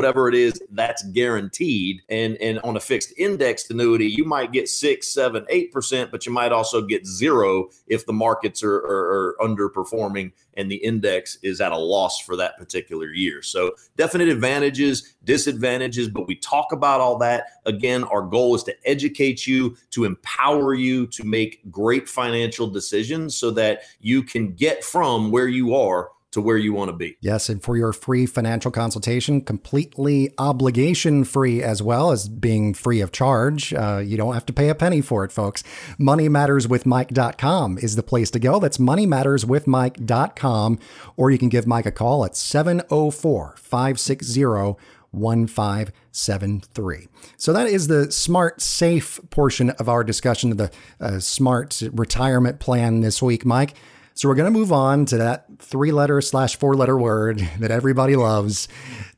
[0.04, 2.02] whatever it is, that's guaranteed.
[2.10, 6.26] And and on a fixed indexed annuity, you might get six, seven, eight percent, but
[6.26, 11.38] you might also get zero if the markets are, are, are underperforming and the index
[11.42, 13.40] is at a loss for that particular year.
[13.40, 17.46] So definite advantages, disadvantages, but we talk about all that.
[17.64, 23.34] Again, our goal is to educate you, to empower you to make great financial decisions
[23.36, 27.16] so that you can get from where you are to where you want to be.
[27.20, 33.00] Yes, and for your free financial consultation, completely obligation free as well as being free
[33.00, 33.72] of charge.
[33.72, 35.62] Uh, you don't have to pay a penny for it, folks.
[35.98, 38.60] MoneyMattersWithMike.com is the place to go.
[38.60, 40.78] That's MoneyMattersWithMike.com,
[41.16, 44.76] or you can give Mike a call at 704 560
[45.14, 47.08] 1573.
[47.36, 50.70] So that is the smart, safe portion of our discussion of the
[51.00, 53.74] uh, smart retirement plan this week, Mike.
[54.14, 57.70] So we're going to move on to that three letter slash four letter word that
[57.70, 58.68] everybody loves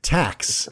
[0.03, 0.69] tax.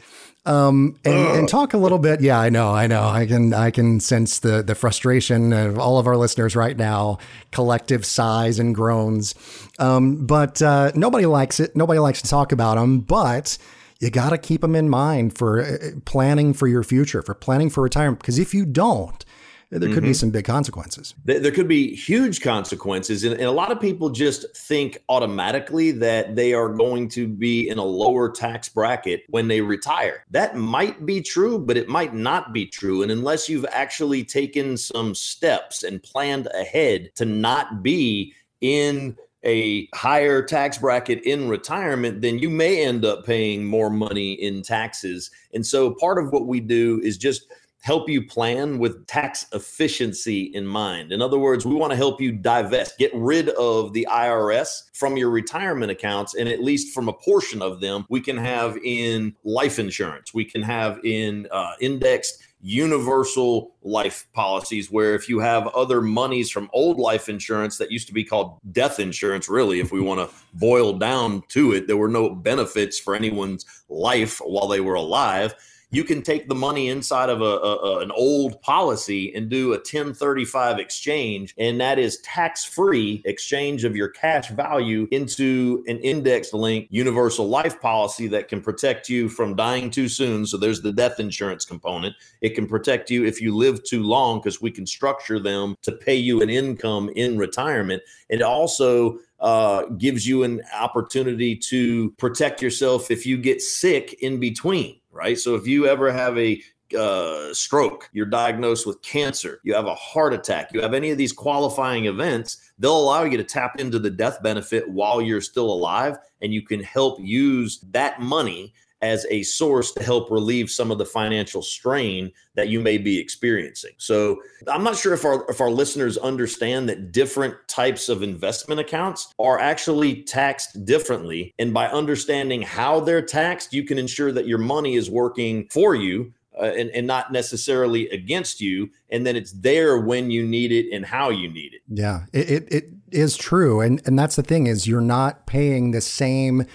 [0.47, 2.21] Um, and, and, talk a little bit.
[2.21, 3.03] Yeah, I know, I know.
[3.03, 7.17] I can, I can sense the the frustration of all of our listeners right now,
[7.51, 9.33] collective sighs and groans.
[9.79, 11.75] Um, but uh, nobody likes it.
[11.75, 12.99] Nobody likes to talk about them.
[12.99, 13.57] But
[13.99, 17.71] you got to keep them in mind for uh, planning for your future, for planning
[17.71, 18.19] for retirement.
[18.19, 19.25] Because if you don't,
[19.69, 20.05] there could mm-hmm.
[20.05, 21.15] be some big consequences.
[21.25, 23.23] There could be huge consequences.
[23.23, 27.77] And, a lot of people just think automatically that they are going to be in
[27.77, 30.25] a lower tax bracket when they retire.
[30.31, 33.01] That might be true, but it might not be true.
[33.03, 39.87] And unless you've actually taken some steps and planned ahead to not be in a
[39.93, 45.29] higher tax bracket in retirement, then you may end up paying more money in taxes.
[45.53, 47.51] And so part of what we do is just
[47.81, 51.11] help you plan with tax efficiency in mind.
[51.11, 55.17] In other words, we want to help you divest, get rid of the IRS from
[55.17, 59.35] your retirement accounts, and at least from a portion of them, we can have in
[59.43, 65.67] life insurance, we can have in uh, indexed universal life policies where if you have
[65.67, 69.91] other monies from old life insurance that used to be called death insurance really if
[69.91, 74.67] we want to boil down to it there were no benefits for anyone's life while
[74.67, 75.53] they were alive
[75.91, 79.77] you can take the money inside of a, a, an old policy and do a
[79.77, 86.91] 1035 exchange and that is tax-free exchange of your cash value into an index linked
[86.91, 90.45] universal life policy that can protect you from dying too soon.
[90.45, 92.15] So there's the death insurance component.
[92.41, 95.91] It can protect you if you live too long because we can structure them to
[95.91, 98.03] pay you an income in retirement.
[98.29, 104.39] It also uh, gives you an opportunity to protect yourself if you get sick in
[104.39, 105.39] between right?
[105.39, 106.61] So if you ever have a
[106.95, 111.17] uh, stroke, you're diagnosed with cancer, you have a heart attack, you have any of
[111.17, 115.71] these qualifying events, they'll allow you to tap into the death benefit while you're still
[115.71, 120.91] alive, and you can help use that money as a source to help relieve some
[120.91, 123.91] of the financial strain that you may be experiencing.
[123.97, 128.79] So I'm not sure if our if our listeners understand that different types of investment
[128.79, 131.53] accounts are actually taxed differently.
[131.59, 135.95] And by understanding how they're taxed you can ensure that your money is working for
[135.95, 138.89] you uh, and, and not necessarily against you.
[139.09, 141.81] And then it's there when you need it and how you need it.
[141.89, 143.81] Yeah it, it, it is true.
[143.81, 146.65] And and that's the thing is you're not paying the same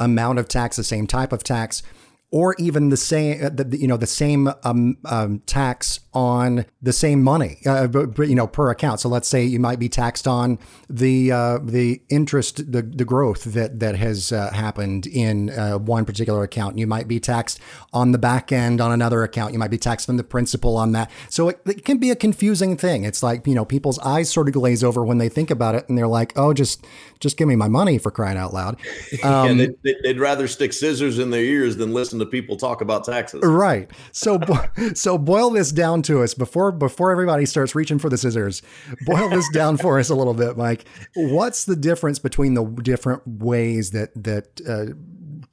[0.00, 1.82] amount of tax, the same type of tax
[2.32, 6.92] or even the same, uh, the, you know, the same um, um, tax on the
[6.92, 9.00] same money, uh, you know, per account.
[9.00, 10.58] So let's say you might be taxed on
[10.88, 16.04] the uh, the interest, the, the growth that that has uh, happened in uh, one
[16.04, 16.78] particular account.
[16.78, 17.58] You might be taxed
[17.92, 19.52] on the back end on another account.
[19.52, 21.10] You might be taxed on the principal on that.
[21.28, 23.04] So it, it can be a confusing thing.
[23.04, 25.88] It's like you know, people's eyes sort of glaze over when they think about it,
[25.88, 26.86] and they're like, "Oh, just
[27.20, 28.78] just give me my money for crying out loud."
[29.22, 32.80] Um, yeah, they'd, they'd rather stick scissors in their ears than listen to people talk
[32.80, 33.42] about taxes.
[33.42, 33.90] Right.
[34.12, 34.40] So
[34.94, 38.62] so boil this down to us before before everybody starts reaching for the scissors.
[39.06, 40.84] Boil this down for us a little bit, Mike.
[41.14, 44.94] What's the difference between the different ways that that uh,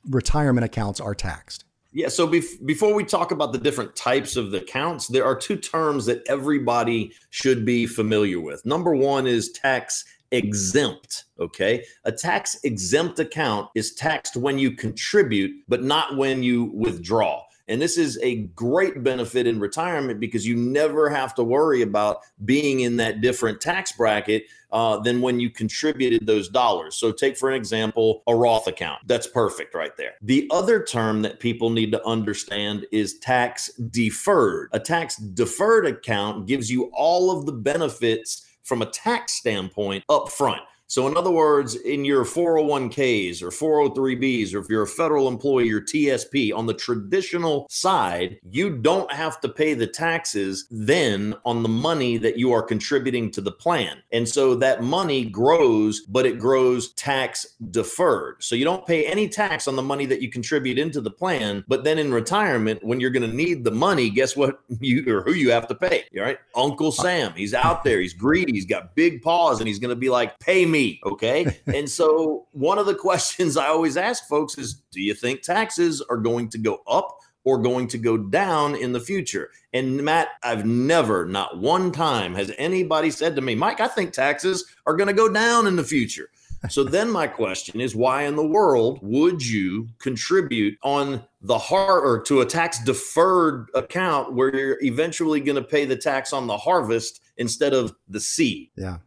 [0.09, 1.65] retirement accounts are taxed?
[1.93, 2.09] Yeah.
[2.09, 5.57] So bef- before we talk about the different types of the accounts, there are two
[5.57, 8.65] terms that everybody should be familiar with.
[8.65, 11.25] Number one is tax exempt.
[11.39, 11.83] Okay.
[12.05, 17.43] A tax exempt account is taxed when you contribute, but not when you withdraw.
[17.69, 22.19] And this is a great benefit in retirement because you never have to worry about
[22.45, 26.95] being in that different tax bracket uh, than when you contributed those dollars.
[26.95, 29.01] So, take for an example a Roth account.
[29.05, 30.13] That's perfect right there.
[30.21, 34.69] The other term that people need to understand is tax deferred.
[34.71, 40.29] A tax deferred account gives you all of the benefits from a tax standpoint up
[40.29, 40.61] front.
[40.89, 45.71] So, in other words, in your 401ks or 403bs, or if you're a federal employee
[45.71, 51.61] or TSP, on the traditional side, you don't have to pay the taxes then on
[51.61, 53.97] the money that you are contributing to the plan.
[54.13, 58.41] And so that money grows, but it grows tax deferred.
[58.41, 61.65] So you don't pay any tax on the money that you contribute into the plan.
[61.67, 64.59] But then in retirement, when you're going to need the money, guess what?
[64.79, 66.05] You or who you have to pay.
[66.15, 66.37] All right.
[66.55, 69.95] Uncle Sam, he's out there, he's greedy, he's got big paws, and he's going to
[69.95, 70.99] be like, pay me me.
[71.05, 71.59] Okay.
[71.67, 76.01] and so one of the questions I always ask folks is do you think taxes
[76.09, 79.49] are going to go up or going to go down in the future?
[79.73, 84.11] And Matt, I've never, not one time, has anybody said to me, Mike, I think
[84.11, 86.29] taxes are going to go down in the future.
[86.69, 91.99] So then my question is why in the world would you contribute on the har
[91.99, 96.47] or to a tax deferred account where you're eventually going to pay the tax on
[96.47, 98.69] the harvest instead of the seed?
[98.75, 98.97] Yeah.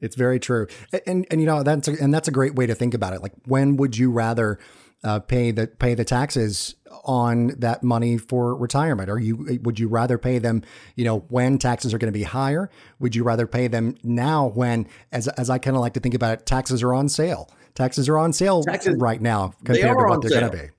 [0.00, 0.66] It's very true,
[1.06, 3.22] and and you know that's a, and that's a great way to think about it.
[3.22, 4.58] Like, when would you rather
[5.04, 6.74] uh, pay the pay the taxes
[7.04, 9.08] on that money for retirement?
[9.10, 10.62] Are you would you rather pay them,
[10.96, 12.70] you know, when taxes are going to be higher?
[12.98, 16.14] Would you rather pay them now when, as as I kind of like to think
[16.14, 17.50] about it, taxes are on sale.
[17.74, 20.70] Taxes are on sale taxes, right now compared to what they're going to be.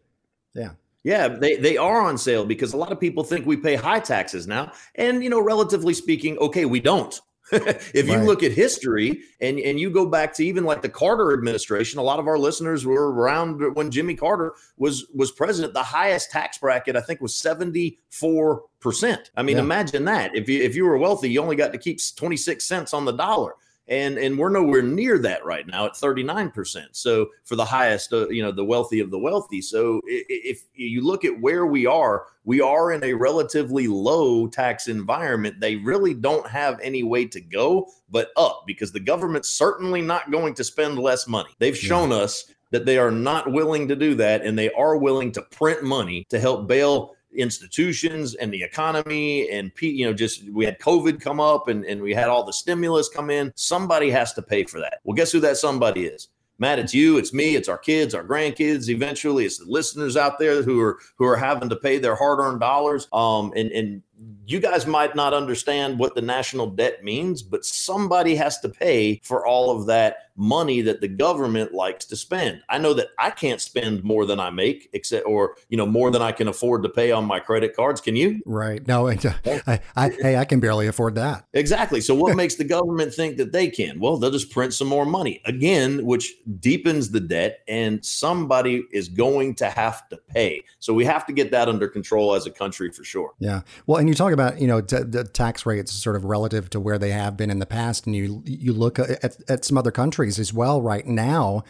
[0.54, 0.72] Yeah.
[1.04, 4.00] Yeah, they, they are on sale because a lot of people think we pay high
[4.00, 4.72] taxes now.
[4.94, 7.20] And, you know, relatively speaking, okay, we don't.
[7.94, 8.26] if you right.
[8.26, 12.04] look at history and, and you go back to even like the Carter administration, a
[12.04, 15.74] lot of our listeners were around when Jimmy Carter was was president.
[15.74, 19.32] The highest tax bracket, I think, was 74 percent.
[19.36, 19.64] I mean, yeah.
[19.64, 20.36] imagine that.
[20.36, 23.12] If you if you were wealthy, you only got to keep 26 cents on the
[23.12, 23.56] dollar
[23.92, 28.28] and and we're nowhere near that right now at 39% so for the highest uh,
[28.30, 29.62] you know the wealthy of the wealthy.
[29.62, 34.88] So if you look at where we are we are in a relatively low tax
[34.88, 35.60] environment.
[35.60, 40.32] They really don't have any way to go but up because the government's certainly not
[40.32, 41.50] going to spend less money.
[41.60, 45.32] They've shown us that they are not willing to do that and they are willing
[45.34, 50.66] to print money to help bail institutions and the economy and you know just we
[50.66, 53.52] had covid come up and, and we had all the stimulus come in.
[53.56, 55.00] Somebody has to pay for that.
[55.04, 56.30] Well guess who that somebody is?
[56.60, 60.38] Matt it's you it's me it's our kids our grandkids eventually it's the listeners out
[60.38, 63.08] there who are who are having to pay their hard-earned dollars.
[63.14, 64.04] Um and and
[64.46, 69.20] you guys might not understand what the national debt means, but somebody has to pay
[69.24, 72.64] for all of that money that the government likes to spend.
[72.68, 76.10] I know that I can't spend more than I make, except or you know more
[76.10, 78.02] than I can afford to pay on my credit cards.
[78.02, 78.42] Can you?
[78.46, 78.86] Right.
[78.88, 79.08] No.
[79.08, 81.46] I, I, hey, I can barely afford that.
[81.54, 82.02] Exactly.
[82.02, 84.00] So what makes the government think that they can?
[84.00, 89.10] Well, they'll just print some more money again, which deepens the debt, and somebody is
[89.10, 90.64] going to have to pay.
[90.80, 93.34] So we have to get that under control as a country for sure.
[93.40, 93.62] Yeah.
[93.86, 96.80] Well, and you talk about you know t- the tax rates sort of relative to
[96.80, 99.92] where they have been in the past, and you you look at, at some other
[99.92, 101.64] countries as well right now,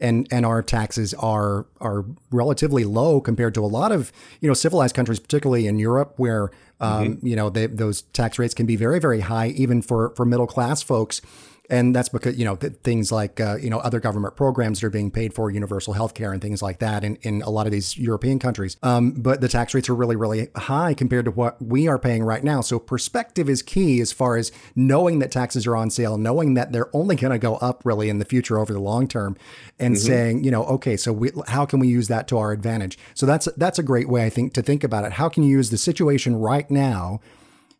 [0.00, 4.54] and and our taxes are are relatively low compared to a lot of you know
[4.54, 6.50] civilized countries, particularly in Europe, where
[6.80, 7.26] um, mm-hmm.
[7.26, 10.46] you know they, those tax rates can be very very high even for for middle
[10.46, 11.20] class folks.
[11.70, 14.90] And that's because you know things like uh, you know other government programs that are
[14.90, 17.72] being paid for universal health care and things like that in, in a lot of
[17.72, 18.76] these European countries.
[18.82, 22.22] Um, but the tax rates are really really high compared to what we are paying
[22.22, 22.60] right now.
[22.60, 26.72] So perspective is key as far as knowing that taxes are on sale, knowing that
[26.72, 29.36] they're only going to go up really in the future over the long term,
[29.78, 30.06] and mm-hmm.
[30.06, 32.98] saying you know okay, so we, how can we use that to our advantage?
[33.14, 35.12] So that's that's a great way I think to think about it.
[35.12, 37.20] How can you use the situation right now?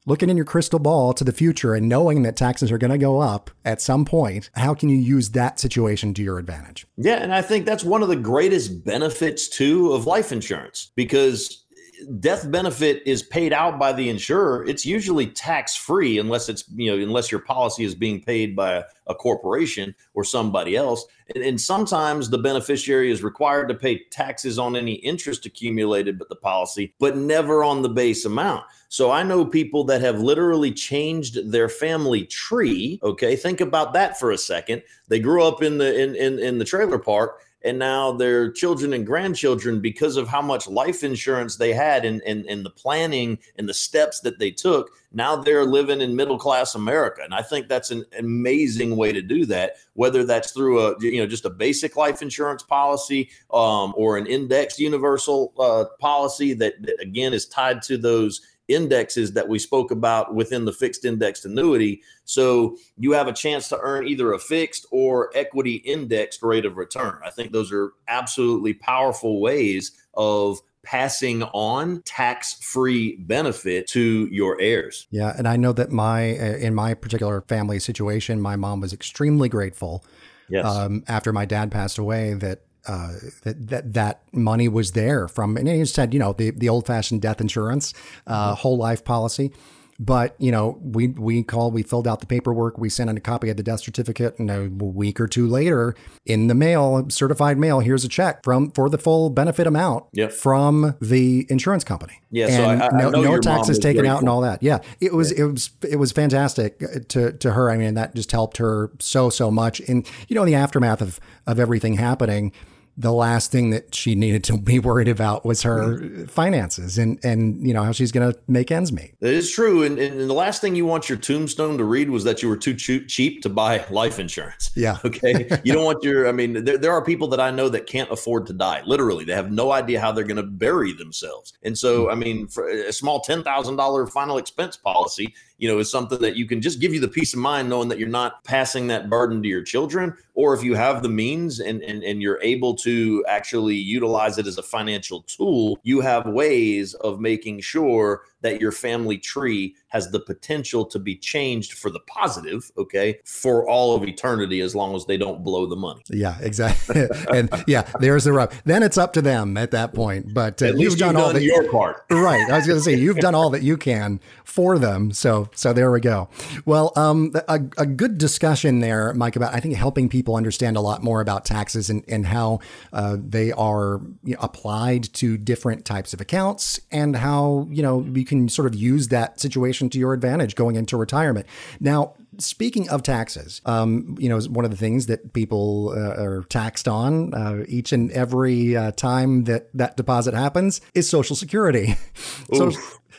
[0.07, 2.99] Looking in your crystal ball to the future and knowing that taxes are going to
[2.99, 6.87] go up at some point, how can you use that situation to your advantage?
[6.97, 11.64] Yeah, and I think that's one of the greatest benefits too of life insurance because
[12.05, 16.91] death benefit is paid out by the insurer, it's usually tax free unless it's you
[16.91, 21.05] know unless your policy is being paid by a, a corporation or somebody else.
[21.35, 26.29] And, and, sometimes the beneficiary is required to pay taxes on any interest accumulated but
[26.29, 28.65] the policy, but never on the base amount.
[28.89, 33.01] So I know people that have literally changed their family tree.
[33.03, 34.83] Okay, think about that for a second.
[35.09, 38.93] They grew up in the in in, in the trailer park and now their children
[38.93, 43.39] and grandchildren because of how much life insurance they had and, and, and the planning
[43.59, 47.23] and the steps that they took now they're living in middle class america.
[47.25, 51.19] And i think that's an amazing way to do that whether that's through a you
[51.19, 56.81] know just a basic life insurance policy um, or an indexed universal uh, policy that,
[56.83, 61.45] that again is tied to those indexes that we spoke about within the fixed indexed
[61.45, 62.03] annuity.
[62.25, 66.77] So you have a chance to earn either a fixed or equity indexed rate of
[66.77, 67.19] return.
[67.25, 75.07] I think those are absolutely powerful ways of passing on tax-free benefit to your heirs.
[75.11, 78.93] Yeah, and I know that my uh, in my particular family situation, my mom was
[78.93, 80.05] extremely grateful
[80.49, 80.65] yes.
[80.65, 83.13] um, after my dad passed away that uh,
[83.43, 86.87] that, that that money was there from, and he said, you know, the, the old
[86.87, 87.95] fashioned death insurance,
[88.27, 88.61] uh, mm-hmm.
[88.61, 89.53] whole life policy.
[90.01, 93.21] But you know, we we called, we filled out the paperwork, we sent in a
[93.21, 95.95] copy of the death certificate, and a week or two later,
[96.27, 100.33] in the mail, certified mail, here's a check from for the full benefit amount yep.
[100.33, 102.21] from the insurance company.
[102.31, 104.65] Yeah, and so I, I no, no taxes taken out and all that.
[104.65, 105.45] Yeah, it was yeah.
[105.45, 106.81] it was it was fantastic
[107.11, 107.71] to to her.
[107.71, 109.79] I mean, that just helped her so so much.
[109.81, 112.53] And you know, in the aftermath of of everything happening
[112.97, 116.25] the last thing that she needed to be worried about was her mm-hmm.
[116.27, 119.15] finances and and you know how she's going to make ends meet.
[119.21, 122.25] It is true, and, and the last thing you want your tombstone to read was
[122.25, 124.71] that you were too cheap to buy life insurance.
[124.75, 124.99] Yeah.
[125.15, 125.47] Okay.
[125.63, 126.27] you don't want your.
[126.27, 128.83] I mean, there, there are people that I know that can't afford to die.
[128.87, 132.49] Literally, they have no idea how they're going to bury themselves, and so I mean,
[132.49, 136.47] for a small ten thousand dollar final expense policy you know, is something that you
[136.47, 139.43] can just give you the peace of mind knowing that you're not passing that burden
[139.43, 140.15] to your children.
[140.35, 144.47] Or if you have the means and, and, and you're able to actually utilize it
[144.47, 150.11] as a financial tool, you have ways of making sure that your family tree has
[150.11, 154.95] the potential to be changed for the positive, okay, for all of eternity as long
[154.95, 156.03] as they don't blow the money.
[156.11, 157.07] Yeah, exactly.
[157.33, 158.53] and yeah, there's the rub.
[158.65, 160.35] Then it's up to them at that point.
[160.35, 162.05] But uh, you've done, you've all that your part.
[162.11, 162.49] Right.
[162.51, 165.13] I was going to say you've done all that you can for them.
[165.13, 166.29] So so there we go.
[166.65, 170.81] Well, um, a, a good discussion there, Mike, about I think helping people understand a
[170.81, 172.61] lot more about taxes and and how
[172.93, 178.07] uh, they are you know, applied to different types of accounts and how you know
[178.13, 181.47] you can can sort of use that situation to your advantage going into retirement.
[181.81, 186.45] Now, speaking of taxes, um, you know, one of the things that people uh, are
[186.49, 191.97] taxed on uh, each and every uh, time that that deposit happens is Social Security.
[192.53, 192.73] so,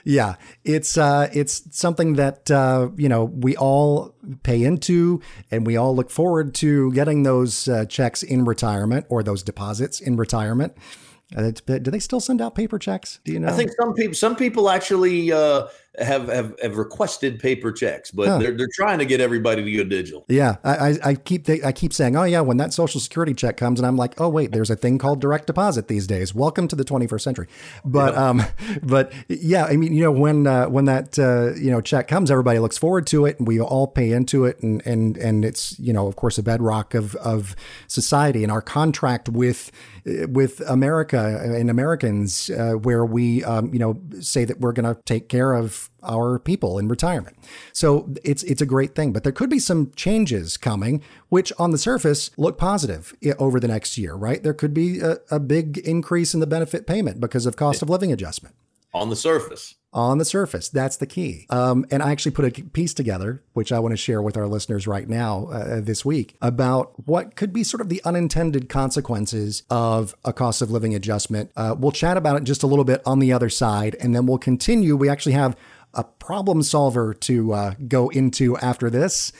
[0.04, 4.14] yeah, it's uh, it's something that uh, you know we all
[4.44, 9.24] pay into, and we all look forward to getting those uh, checks in retirement or
[9.24, 10.76] those deposits in retirement.
[11.32, 13.20] Do they still send out paper checks?
[13.24, 13.48] Do you know?
[13.48, 15.68] I think some people some people actually uh,
[16.00, 18.38] have, have have requested paper checks, but huh.
[18.38, 20.26] they're they're trying to get everybody to go digital.
[20.28, 23.80] Yeah, I, I keep I keep saying, oh yeah, when that Social Security check comes,
[23.80, 26.34] and I'm like, oh wait, there's a thing called direct deposit these days.
[26.34, 27.48] Welcome to the 21st century.
[27.84, 28.30] But yeah.
[28.30, 28.44] um,
[28.84, 32.32] but yeah, I mean, you know, when uh, when that uh, you know check comes,
[32.32, 35.80] everybody looks forward to it, and we all pay into it, and and and it's
[35.80, 37.56] you know, of course, a bedrock of of
[37.88, 39.72] society and our contract with
[40.06, 45.02] with America and Americans, uh, where we um, you know say that we're going to
[45.04, 47.38] take care of our people in retirement.
[47.74, 51.72] So it's it's a great thing, but there could be some changes coming, which on
[51.72, 54.42] the surface look positive over the next year, right?
[54.42, 57.90] There could be a, a big increase in the benefit payment because of cost of
[57.90, 58.56] living adjustment.
[58.94, 60.68] On the surface on the surface.
[60.68, 61.48] That's the key.
[61.50, 64.46] Um, and I actually put a piece together, which I want to share with our
[64.46, 69.64] listeners right now uh, this week, about what could be sort of the unintended consequences
[69.70, 71.50] of a cost of living adjustment.
[71.56, 74.26] Uh, we'll chat about it just a little bit on the other side, and then
[74.26, 74.98] we'll continue.
[74.98, 75.56] We actually have
[75.96, 79.32] a problem solver to uh, go into after this.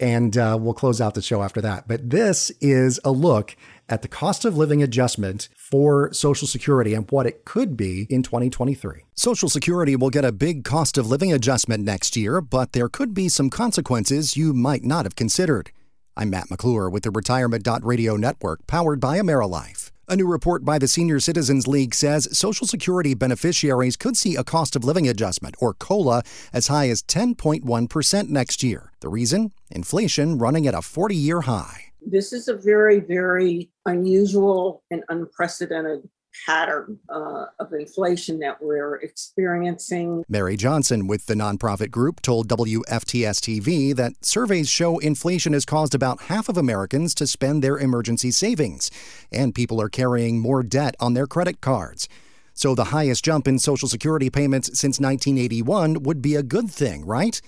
[0.00, 1.86] and uh, we'll close out the show after that.
[1.86, 3.56] But this is a look
[3.88, 8.24] at the cost of living adjustment for Social Security and what it could be in
[8.24, 9.02] 2023.
[9.14, 13.14] Social Security will get a big cost of living adjustment next year, but there could
[13.14, 15.70] be some consequences you might not have considered.
[16.16, 19.93] I'm Matt McClure with the Retirement.radio network powered by AmeriLife.
[20.06, 24.44] A new report by the Senior Citizens League says Social Security beneficiaries could see a
[24.44, 28.92] cost of living adjustment, or COLA, as high as 10.1% next year.
[29.00, 29.52] The reason?
[29.70, 31.84] Inflation running at a 40 year high.
[32.06, 36.06] This is a very, very unusual and unprecedented
[36.46, 40.24] pattern uh, of inflation that we're experiencing.
[40.28, 45.94] Mary Johnson with the nonprofit group told WFTS TV that surveys show inflation has caused
[45.94, 48.90] about half of Americans to spend their emergency savings,
[49.32, 52.08] and people are carrying more debt on their credit cards.
[52.52, 57.04] So the highest jump in Social Security payments since 1981 would be a good thing,
[57.04, 57.40] right?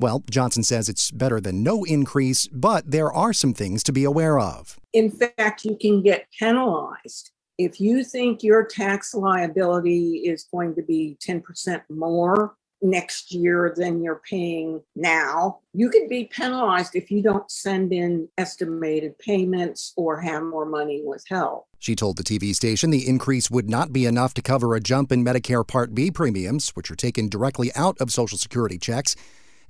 [0.00, 4.04] Well, Johnson says it's better than no increase, but there are some things to be
[4.04, 4.78] aware of.
[4.92, 10.82] In fact, you can get penalized if you think your tax liability is going to
[10.82, 17.22] be 10% more next year than you're paying now, you could be penalized if you
[17.22, 21.62] don't send in estimated payments or have more money withheld.
[21.78, 25.12] She told the TV station the increase would not be enough to cover a jump
[25.12, 29.16] in Medicare Part B premiums, which are taken directly out of Social Security checks.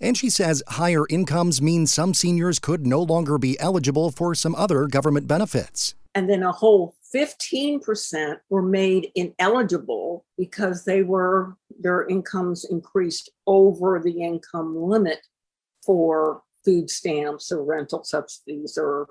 [0.00, 4.54] And she says higher incomes mean some seniors could no longer be eligible for some
[4.56, 5.94] other government benefits.
[6.16, 14.00] And then a whole 15% were made ineligible because they were their incomes increased over
[14.02, 15.20] the income limit
[15.84, 19.08] for food stamps or rental subsidies or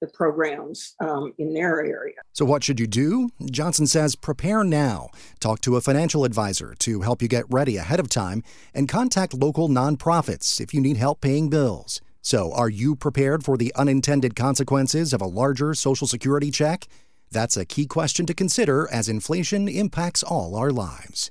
[0.00, 2.16] the programs um, in their area.
[2.32, 3.30] So, what should you do?
[3.50, 5.10] Johnson says prepare now.
[5.38, 8.42] Talk to a financial advisor to help you get ready ahead of time
[8.74, 12.00] and contact local nonprofits if you need help paying bills.
[12.20, 16.88] So, are you prepared for the unintended consequences of a larger Social Security check?
[17.32, 21.30] That's a key question to consider as inflation impacts all our lives.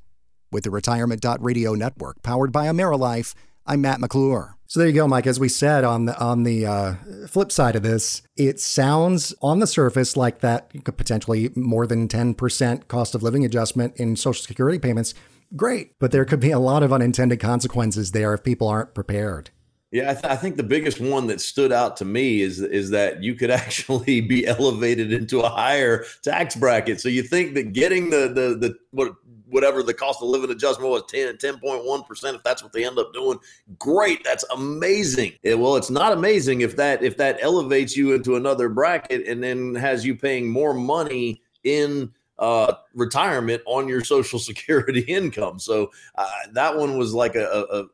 [0.51, 3.35] With the Retirement.radio network powered by AmeriLife,
[3.67, 4.57] I'm Matt McClure.
[4.65, 5.27] So there you go, Mike.
[5.27, 6.95] As we said on the on the uh,
[7.27, 12.07] flip side of this, it sounds on the surface like that could potentially more than
[12.07, 15.13] ten percent cost of living adjustment in Social Security payments.
[15.55, 19.51] Great, but there could be a lot of unintended consequences there if people aren't prepared.
[19.91, 22.91] Yeah, I, th- I, think the biggest one that stood out to me is is
[22.91, 27.01] that you could actually be elevated into a higher tax bracket.
[27.01, 29.15] So you think that getting the the the what
[29.51, 33.13] whatever the cost of living adjustment was 10 10.1% if that's what they end up
[33.13, 33.37] doing
[33.77, 38.37] great that's amazing it, well it's not amazing if that if that elevates you into
[38.37, 42.09] another bracket and then has you paying more money in
[42.41, 45.59] uh, retirement on your social security income.
[45.59, 47.45] So uh, that one was like a,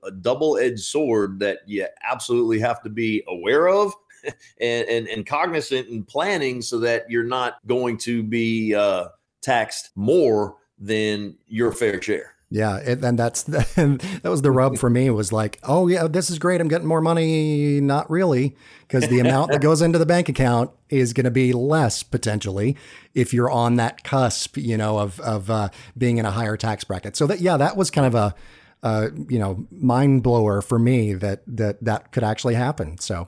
[0.03, 3.93] a, a double edged sword that you absolutely have to be aware of.
[4.59, 9.09] And, and, and cognizant and planning so that you're not going to be uh,
[9.41, 12.33] taxed more than your fair share.
[12.49, 16.29] Yeah, it, and that's that was the rub for me was like, oh yeah, this
[16.29, 16.61] is great.
[16.61, 17.81] I'm getting more money.
[17.81, 18.55] Not really,
[18.87, 22.77] because the amount that goes into the bank account is going to be less potentially
[23.13, 26.85] if you're on that cusp, you know, of of uh, being in a higher tax
[26.85, 27.17] bracket.
[27.17, 28.35] So that yeah, that was kind of a
[28.81, 32.97] uh, you know mind blower for me that that that could actually happen.
[32.99, 33.27] So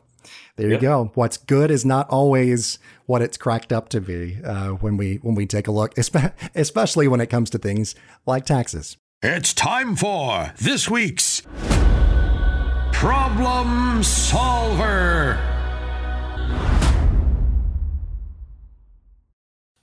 [0.55, 1.11] there you go.
[1.15, 5.35] What's good is not always what it's cracked up to be uh, when we when
[5.35, 5.93] we take a look,
[6.55, 7.95] especially when it comes to things
[8.25, 8.95] like taxes.
[9.21, 11.41] It's time for this week's
[12.93, 15.37] Problem Solver.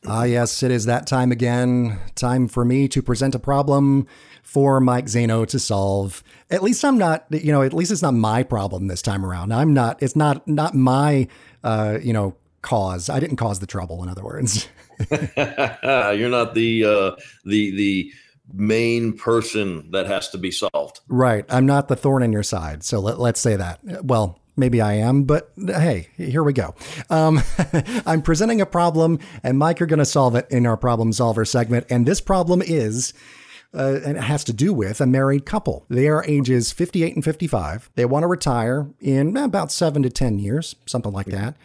[0.07, 1.99] Ah, yes, it is that time again.
[2.15, 4.07] Time for me to present a problem
[4.43, 6.25] for Mike Zano to solve.
[6.51, 9.53] At least I'm not, you know, at least it's not my problem this time around.
[9.53, 11.29] I'm not, it's not, not my,
[11.63, 13.11] uh, you know, cause.
[13.11, 14.67] I didn't cause the trouble, in other words.
[15.11, 18.13] You're not the, uh, the, the,
[18.53, 21.01] main person that has to be solved.
[21.09, 21.45] Right.
[21.49, 22.85] I'm not the thorn in your side.
[22.85, 23.81] So let, let's say that.
[24.05, 26.75] Well, maybe I am, but hey, here we go.
[27.11, 27.43] Um,
[28.07, 31.45] I'm presenting a problem, and Mike you're going to solve it in our problem solver
[31.45, 31.87] segment.
[31.91, 33.13] And this problem is.
[33.75, 35.85] Uh, and it has to do with a married couple.
[35.91, 37.91] They are ages 58 and 55.
[37.95, 41.57] They want to retire in about seven to 10 years, something like that.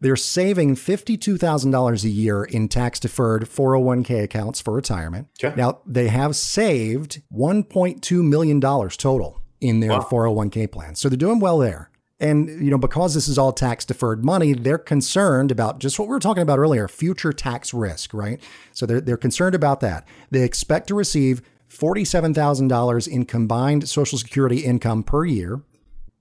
[0.00, 5.28] They're saving $52,000 a year in tax deferred 401k accounts for retirement.
[5.42, 5.54] Okay.
[5.56, 10.08] Now, they have saved $1.2 million total in their wow.
[10.10, 10.94] 401k plan.
[10.94, 11.90] So they're doing well there.
[12.18, 16.06] And, you know, because this is all tax deferred money, they're concerned about just what
[16.06, 18.40] we were talking about earlier future tax risk, right?
[18.72, 20.06] So they're, they're concerned about that.
[20.30, 21.40] They expect to receive
[21.70, 25.62] $47,000 in combined Social Security income per year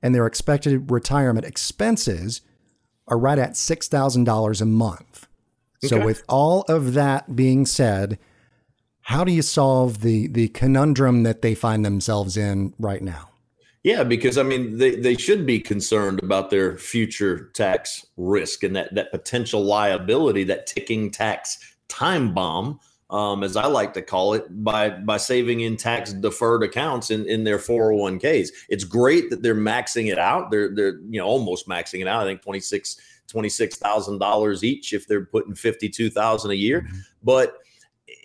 [0.01, 2.41] and their expected retirement expenses
[3.09, 5.27] are right at $6,000 a month.
[5.83, 6.05] So, Okay.
[6.05, 8.19] with all of that being said,
[9.01, 13.29] how do you solve the, the conundrum that they find themselves in right now?
[13.83, 18.75] Yeah, because I mean, they, they should be concerned about their future tax risk and
[18.75, 21.57] that, that potential liability, that ticking tax
[21.87, 22.79] time bomb,
[23.09, 27.25] um, as I like to call it, by by saving in tax deferred accounts in,
[27.27, 28.49] in their 401ks.
[28.69, 30.51] It's great that they're maxing it out.
[30.51, 32.23] They're they're you know almost maxing it out.
[32.23, 32.99] I think 26
[33.29, 36.87] $26,000 each if they're putting 52,000 a year.
[37.23, 37.57] But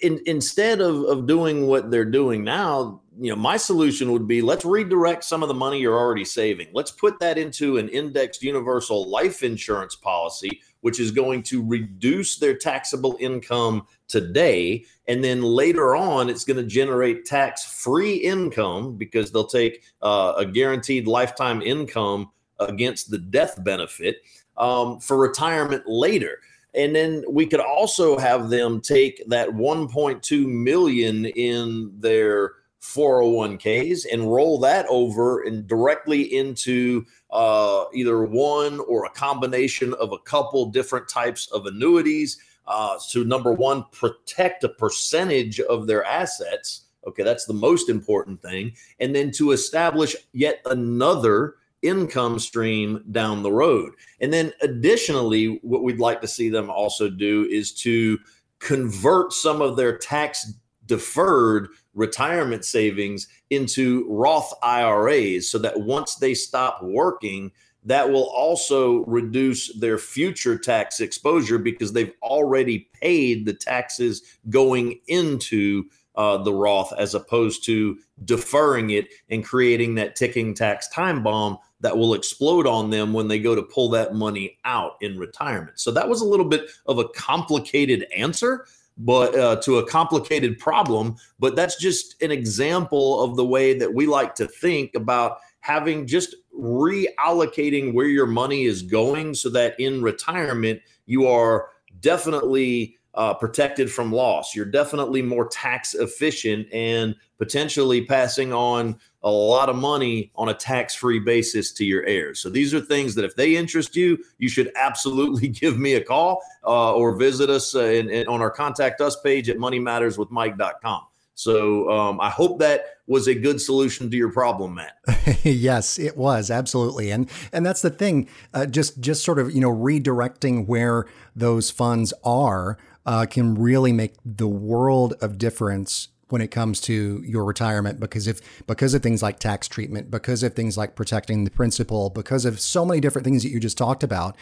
[0.02, 4.42] in, instead of, of doing what they're doing now, you know, my solution would be
[4.42, 6.68] let's redirect some of the money you're already saving.
[6.72, 12.38] Let's put that into an indexed universal life insurance policy, which is going to reduce
[12.38, 14.84] their taxable income today.
[15.08, 20.34] And then later on, it's going to generate tax free income because they'll take uh,
[20.36, 24.18] a guaranteed lifetime income against the death benefit
[24.56, 26.38] um, for retirement later
[26.74, 32.52] and then we could also have them take that 1.2 million in their
[32.82, 40.12] 401ks and roll that over and directly into uh, either one or a combination of
[40.12, 46.04] a couple different types of annuities uh, to number one protect a percentage of their
[46.04, 53.04] assets okay that's the most important thing and then to establish yet another income stream
[53.12, 53.92] down the road.
[54.20, 58.18] And then additionally, what we'd like to see them also do is to
[58.58, 60.54] convert some of their tax
[60.86, 67.52] deferred retirement savings into Roth IRAs so that once they stop working,
[67.84, 75.00] that will also reduce their future tax exposure because they've already paid the taxes going
[75.06, 75.84] into
[76.16, 81.58] uh, the Roth as opposed to deferring it and creating that ticking tax time bomb
[81.80, 85.78] that will explode on them when they go to pull that money out in retirement.
[85.78, 88.66] So that was a little bit of a complicated answer,
[88.96, 91.16] but uh, to a complicated problem.
[91.38, 96.06] But that's just an example of the way that we like to think about having
[96.06, 101.68] just reallocating where your money is going so that in retirement you are
[102.00, 104.54] definitely uh, protected from loss.
[104.54, 110.54] You're definitely more tax efficient and potentially passing on a lot of money on a
[110.54, 112.40] tax free basis to your heirs.
[112.40, 116.02] So these are things that if they interest you, you should absolutely give me a
[116.02, 121.02] call uh, or visit us uh, in, in- on our contact us page at moneymatterswithmike.com.
[121.34, 124.96] So um, I hope that was a good solution to your problem, Matt.
[125.44, 128.28] yes, it was absolutely, and and that's the thing.
[128.52, 133.92] Uh, just just sort of you know redirecting where those funds are uh, can really
[133.92, 139.04] make the world of difference when it comes to your retirement because if because of
[139.04, 142.98] things like tax treatment because of things like protecting the principal because of so many
[142.98, 144.34] different things that you just talked about.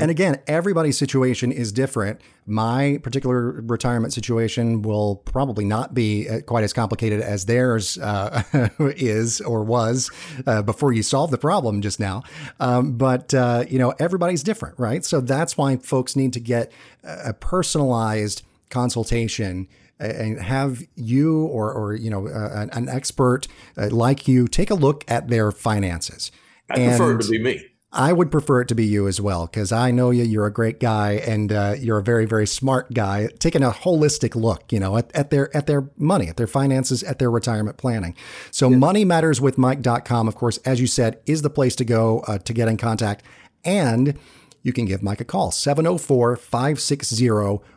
[0.00, 2.18] And again everybody's situation is different.
[2.46, 8.42] My particular retirement situation will probably not be uh, quite as complicated as theirs uh,
[8.78, 10.10] is or was
[10.46, 12.22] uh, before you solved the problem just now.
[12.58, 15.04] Um, but uh, you know everybody's different right?
[15.04, 16.72] So that's why folks need to get
[17.02, 18.40] a personalized
[18.70, 19.68] consultation
[19.98, 24.74] and have you or, or you know uh, an, expert uh, like you take a
[24.74, 26.32] look at their finances.
[26.70, 27.64] I prefer it to be me.
[27.96, 30.24] I would prefer it to be you as well because I know you.
[30.24, 33.28] You're a great guy and uh, you're a very very smart guy.
[33.38, 37.04] Taking a holistic look, you know, at, at their at their money, at their finances,
[37.04, 38.16] at their retirement planning.
[38.50, 42.66] So moneymatterswithmike.com, of course, as you said, is the place to go uh, to get
[42.66, 43.24] in contact.
[43.64, 44.18] And
[44.62, 47.28] you can give Mike a call 704 560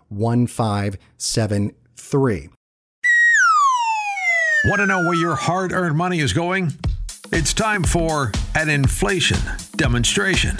[0.09, 1.86] 1573.
[4.65, 6.71] Want to know where your hard earned money is going?
[7.33, 9.37] It's time for an inflation
[9.75, 10.57] demonstration.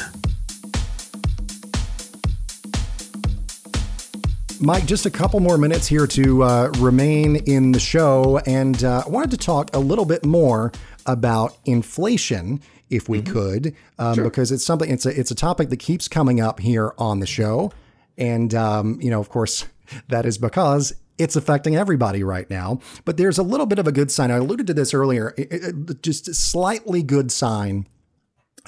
[4.60, 8.40] Mike, just a couple more minutes here to uh, remain in the show.
[8.46, 10.74] And uh, I wanted to talk a little bit more
[11.06, 15.78] about inflation, if we could, um, because it's something, it's a, it's a topic that
[15.78, 17.72] keeps coming up here on the show.
[18.18, 19.66] And, um, you know, of course,
[20.10, 22.80] that is because it's affecting everybody right now.
[23.06, 24.32] But there's a little bit of a good sign.
[24.32, 27.88] I alluded to this earlier, it- it- just a slightly good sign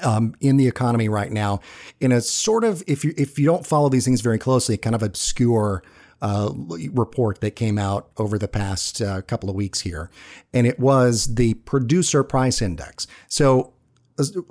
[0.04, 1.60] um, in the economy right now
[2.00, 4.96] in a sort of if you if you don't follow these things very closely kind
[4.96, 5.84] of obscure
[6.22, 6.52] uh,
[6.94, 10.10] report that came out over the past uh, couple of weeks here
[10.54, 13.74] and it was the producer price index so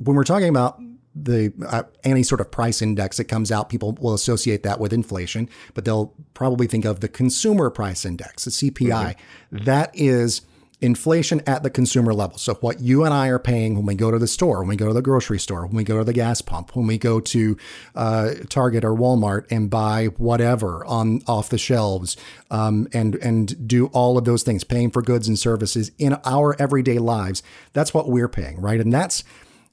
[0.01, 0.78] when we're talking about
[1.24, 4.92] the uh, any sort of price index that comes out people will associate that with
[4.92, 9.14] inflation but they'll probably think of the consumer price index the CPI
[9.64, 10.42] That is
[10.80, 12.38] inflation at the consumer level.
[12.38, 14.76] So what you and I are paying when we go to the store, when we
[14.76, 17.20] go to the grocery store, when we go to the gas pump, when we go
[17.20, 17.56] to
[17.96, 22.16] uh, Target or Walmart and buy whatever on off the shelves,
[22.50, 26.60] um, and and do all of those things, paying for goods and services in our
[26.60, 27.42] everyday lives.
[27.72, 28.80] That's what we're paying, right?
[28.80, 29.24] And that's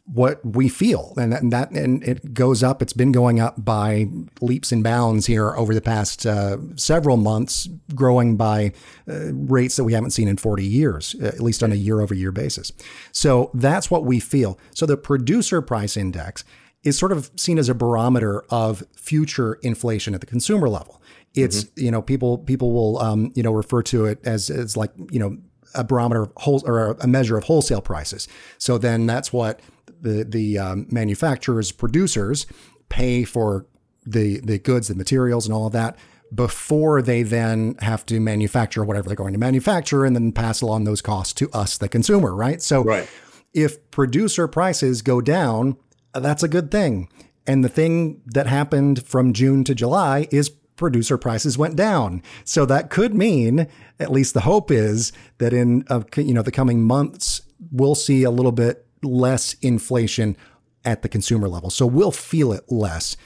[0.05, 1.13] what we feel.
[1.17, 2.81] And that, and that and it goes up.
[2.81, 4.07] It's been going up by
[4.39, 8.71] leaps and bounds here over the past uh, several months growing by
[9.09, 12.13] uh, rates that we haven't seen in 40 years at least on a year over
[12.13, 12.71] year basis.
[13.11, 14.59] So that's what we feel.
[14.73, 16.43] So the producer price index
[16.83, 21.01] is sort of seen as a barometer of future inflation at the consumer level.
[21.33, 21.83] It's mm-hmm.
[21.83, 25.19] you know people people will um, you know refer to it as as like you
[25.19, 25.37] know
[25.73, 28.27] a barometer of whole or a measure of wholesale prices.
[28.59, 29.59] So then that's what
[30.01, 32.45] the the um, manufacturers producers
[32.89, 33.65] pay for
[34.05, 35.97] the the goods, the materials, and all of that
[36.33, 40.83] before they then have to manufacture whatever they're going to manufacture and then pass along
[40.83, 42.61] those costs to us, the consumer, right?
[42.61, 43.07] So right.
[43.53, 45.77] if producer prices go down,
[46.13, 47.09] that's a good thing.
[47.47, 52.21] And the thing that happened from June to July is producer prices went down.
[52.43, 53.67] So that could mean,
[53.99, 57.41] at least the hope is that in uh, you know the coming months
[57.71, 60.35] we'll see a little bit less inflation
[60.83, 61.69] at the consumer level.
[61.69, 63.17] So we'll feel it less.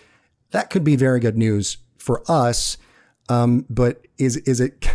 [0.51, 2.77] That could be very good news for us.
[3.27, 4.89] Um, but is is it?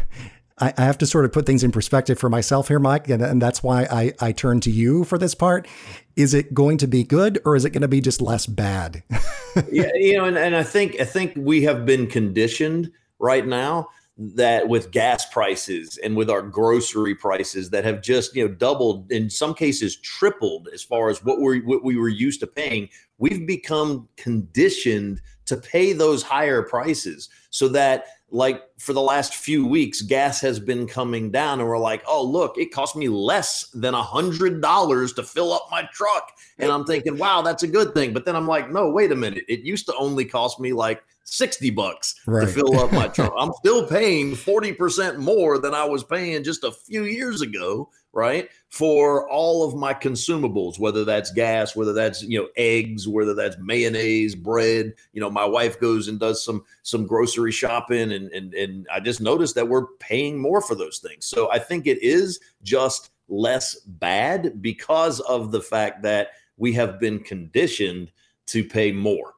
[0.58, 3.20] I, I, have to sort of put things in perspective for myself here, Mike, and,
[3.20, 5.66] and that's why I, I turn to you for this part.
[6.14, 9.02] Is it going to be good, or is it going to be just less bad?
[9.72, 13.88] yeah, you know, and, and I think I think we have been conditioned right now
[14.16, 19.10] that with gas prices and with our grocery prices that have just you know doubled
[19.10, 22.88] in some cases tripled as far as what we what we were used to paying
[23.18, 29.66] we've become conditioned to pay those higher prices so that like for the last few
[29.66, 33.68] weeks gas has been coming down and we're like oh look it cost me less
[33.74, 36.32] than a hundred dollars to fill up my truck.
[36.58, 38.12] And i'm thinking wow that's a good thing.
[38.12, 39.44] But then i'm like no wait a minute.
[39.48, 42.42] It used to only cost me like 60 bucks right.
[42.42, 43.32] to fill up my truck.
[43.36, 48.48] I'm still paying 40% more than I was paying just a few years ago, right?
[48.68, 53.56] For all of my consumables, whether that's gas, whether that's, you know, eggs, whether that's
[53.58, 58.54] mayonnaise, bread, you know, my wife goes and does some some grocery shopping and and
[58.54, 61.24] and I just noticed that we're paying more for those things.
[61.26, 67.00] So I think it is just less bad because of the fact that we have
[67.00, 68.12] been conditioned
[68.46, 69.33] to pay more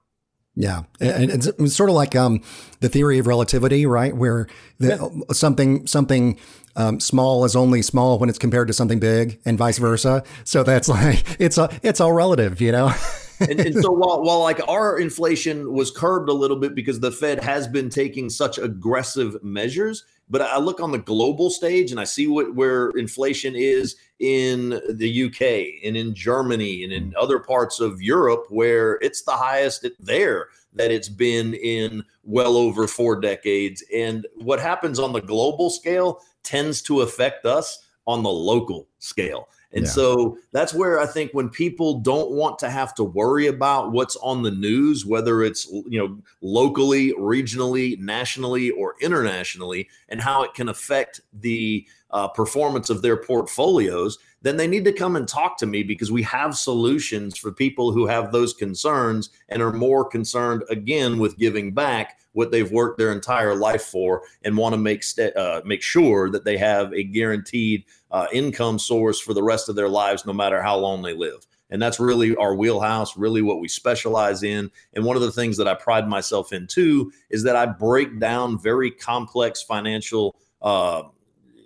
[0.57, 2.41] yeah, and it's, sort of like um,
[2.81, 4.17] the theory of relativity, right?
[4.17, 4.47] Where
[4.79, 5.35] the, yeah.
[5.35, 6.39] something something
[6.77, 10.25] um, small is only small when it's compared to something big, and vice versa.
[10.45, 12.91] So that's like it's a it's all relative, you know.
[13.41, 17.13] and, and, so while while like our inflation was curbed a little bit because the
[17.13, 22.01] Fed has been taking such aggressive measures, but I look on the global stage and
[22.01, 27.15] I see what where inflation is in the UK and in Germany and in mm.
[27.19, 32.87] other parts of Europe where it's the highest there that it's been in well over
[32.87, 33.83] four decades.
[33.95, 39.49] And what happens on the global scale tends to affect us on the local scale.
[39.73, 39.91] And yeah.
[39.91, 44.17] so that's where I think when people don't want to have to worry about what's
[44.17, 50.55] on the news, whether it's you know locally, regionally, nationally, or internationally, and how it
[50.55, 55.59] can affect the uh, performance of their portfolios, then they need to come and talk
[55.59, 60.05] to me because we have solutions for people who have those concerns and are more
[60.05, 64.79] concerned again with giving back what they've worked their entire life for and want to
[64.79, 69.43] make st- uh, make sure that they have a guaranteed uh, income source for the
[69.43, 71.47] rest of their lives, no matter how long they live.
[71.71, 74.71] And that's really our wheelhouse, really what we specialize in.
[74.95, 78.21] And one of the things that I pride myself in too is that I break
[78.21, 81.03] down very complex financial uh,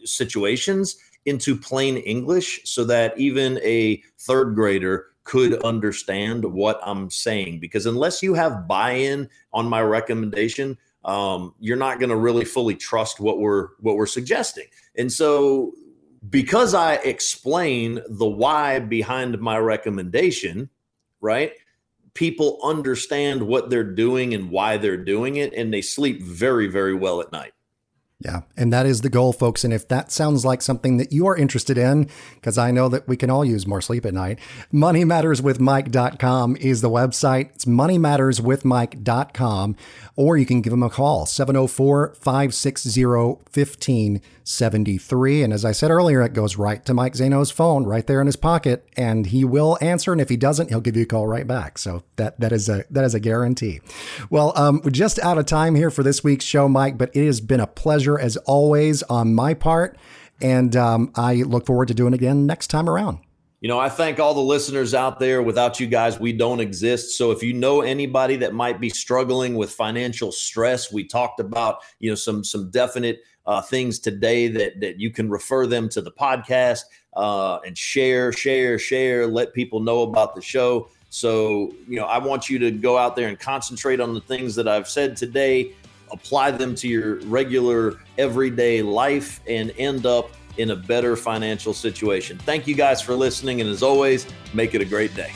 [0.04, 0.96] situations
[1.26, 7.60] into plain English so that even a third grader could understand what I'm saying.
[7.60, 12.44] Because unless you have buy in on my recommendation, um, you're not going to really
[12.44, 14.66] fully trust what we're what we're suggesting.
[14.96, 15.72] And so
[16.28, 20.68] because I explain the why behind my recommendation,
[21.20, 21.52] right?
[22.14, 26.94] People understand what they're doing and why they're doing it, and they sleep very, very
[26.94, 27.52] well at night.
[28.22, 28.42] Yeah.
[28.54, 29.64] And that is the goal, folks.
[29.64, 33.08] And if that sounds like something that you are interested in, because I know that
[33.08, 34.38] we can all use more sleep at night,
[34.74, 37.48] moneymatterswithmike.com is the website.
[37.54, 39.76] It's moneymatterswithmike.com,
[40.20, 45.42] or you can give them a call, 704 560 1573.
[45.42, 48.26] And as I said earlier, it goes right to Mike Zano's phone right there in
[48.26, 50.12] his pocket, and he will answer.
[50.12, 51.78] And if he doesn't, he'll give you a call right back.
[51.78, 53.80] So that that is a that is a guarantee.
[54.28, 57.24] Well, um, we're just out of time here for this week's show, Mike, but it
[57.24, 59.96] has been a pleasure as always on my part.
[60.42, 63.20] And um, I look forward to doing it again next time around.
[63.60, 65.42] You know, I thank all the listeners out there.
[65.42, 67.18] Without you guys, we don't exist.
[67.18, 71.80] So if you know anybody that might be struggling with financial stress, we talked about,
[71.98, 76.00] you know, some some definite uh, things today that that you can refer them to
[76.00, 76.84] the podcast
[77.14, 79.26] uh, and share, share, share.
[79.26, 80.88] Let people know about the show.
[81.10, 84.54] So you know, I want you to go out there and concentrate on the things
[84.54, 85.74] that I've said today.
[86.10, 90.30] Apply them to your regular everyday life and end up
[90.60, 92.38] in a better financial situation.
[92.38, 93.60] Thank you guys for listening.
[93.60, 95.32] And as always, make it a great day.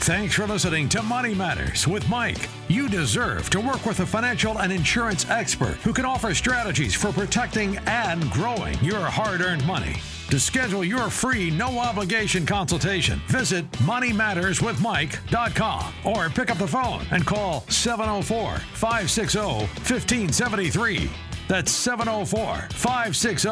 [0.00, 2.48] Thanks for listening to Money Matters with Mike.
[2.68, 7.12] You deserve to work with a financial and insurance expert who can offer strategies for
[7.12, 9.96] protecting and growing your hard earned money.
[10.30, 17.26] To schedule your free, no obligation consultation, visit moneymatterswithmike.com or pick up the phone and
[17.26, 21.10] call 704 560 1573.
[21.50, 23.48] That's 704 560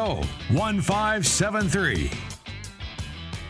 [0.55, 2.38] 1573.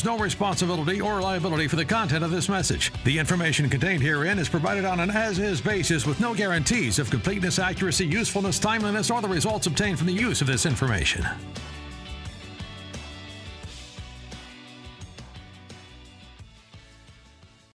[0.00, 2.92] assumes no responsibility or liability for the content of this message.
[3.04, 7.10] The information contained herein is provided on an as is basis with no guarantees of
[7.10, 11.26] completeness, accuracy, usefulness, timeliness, or the results obtained from the use of this information.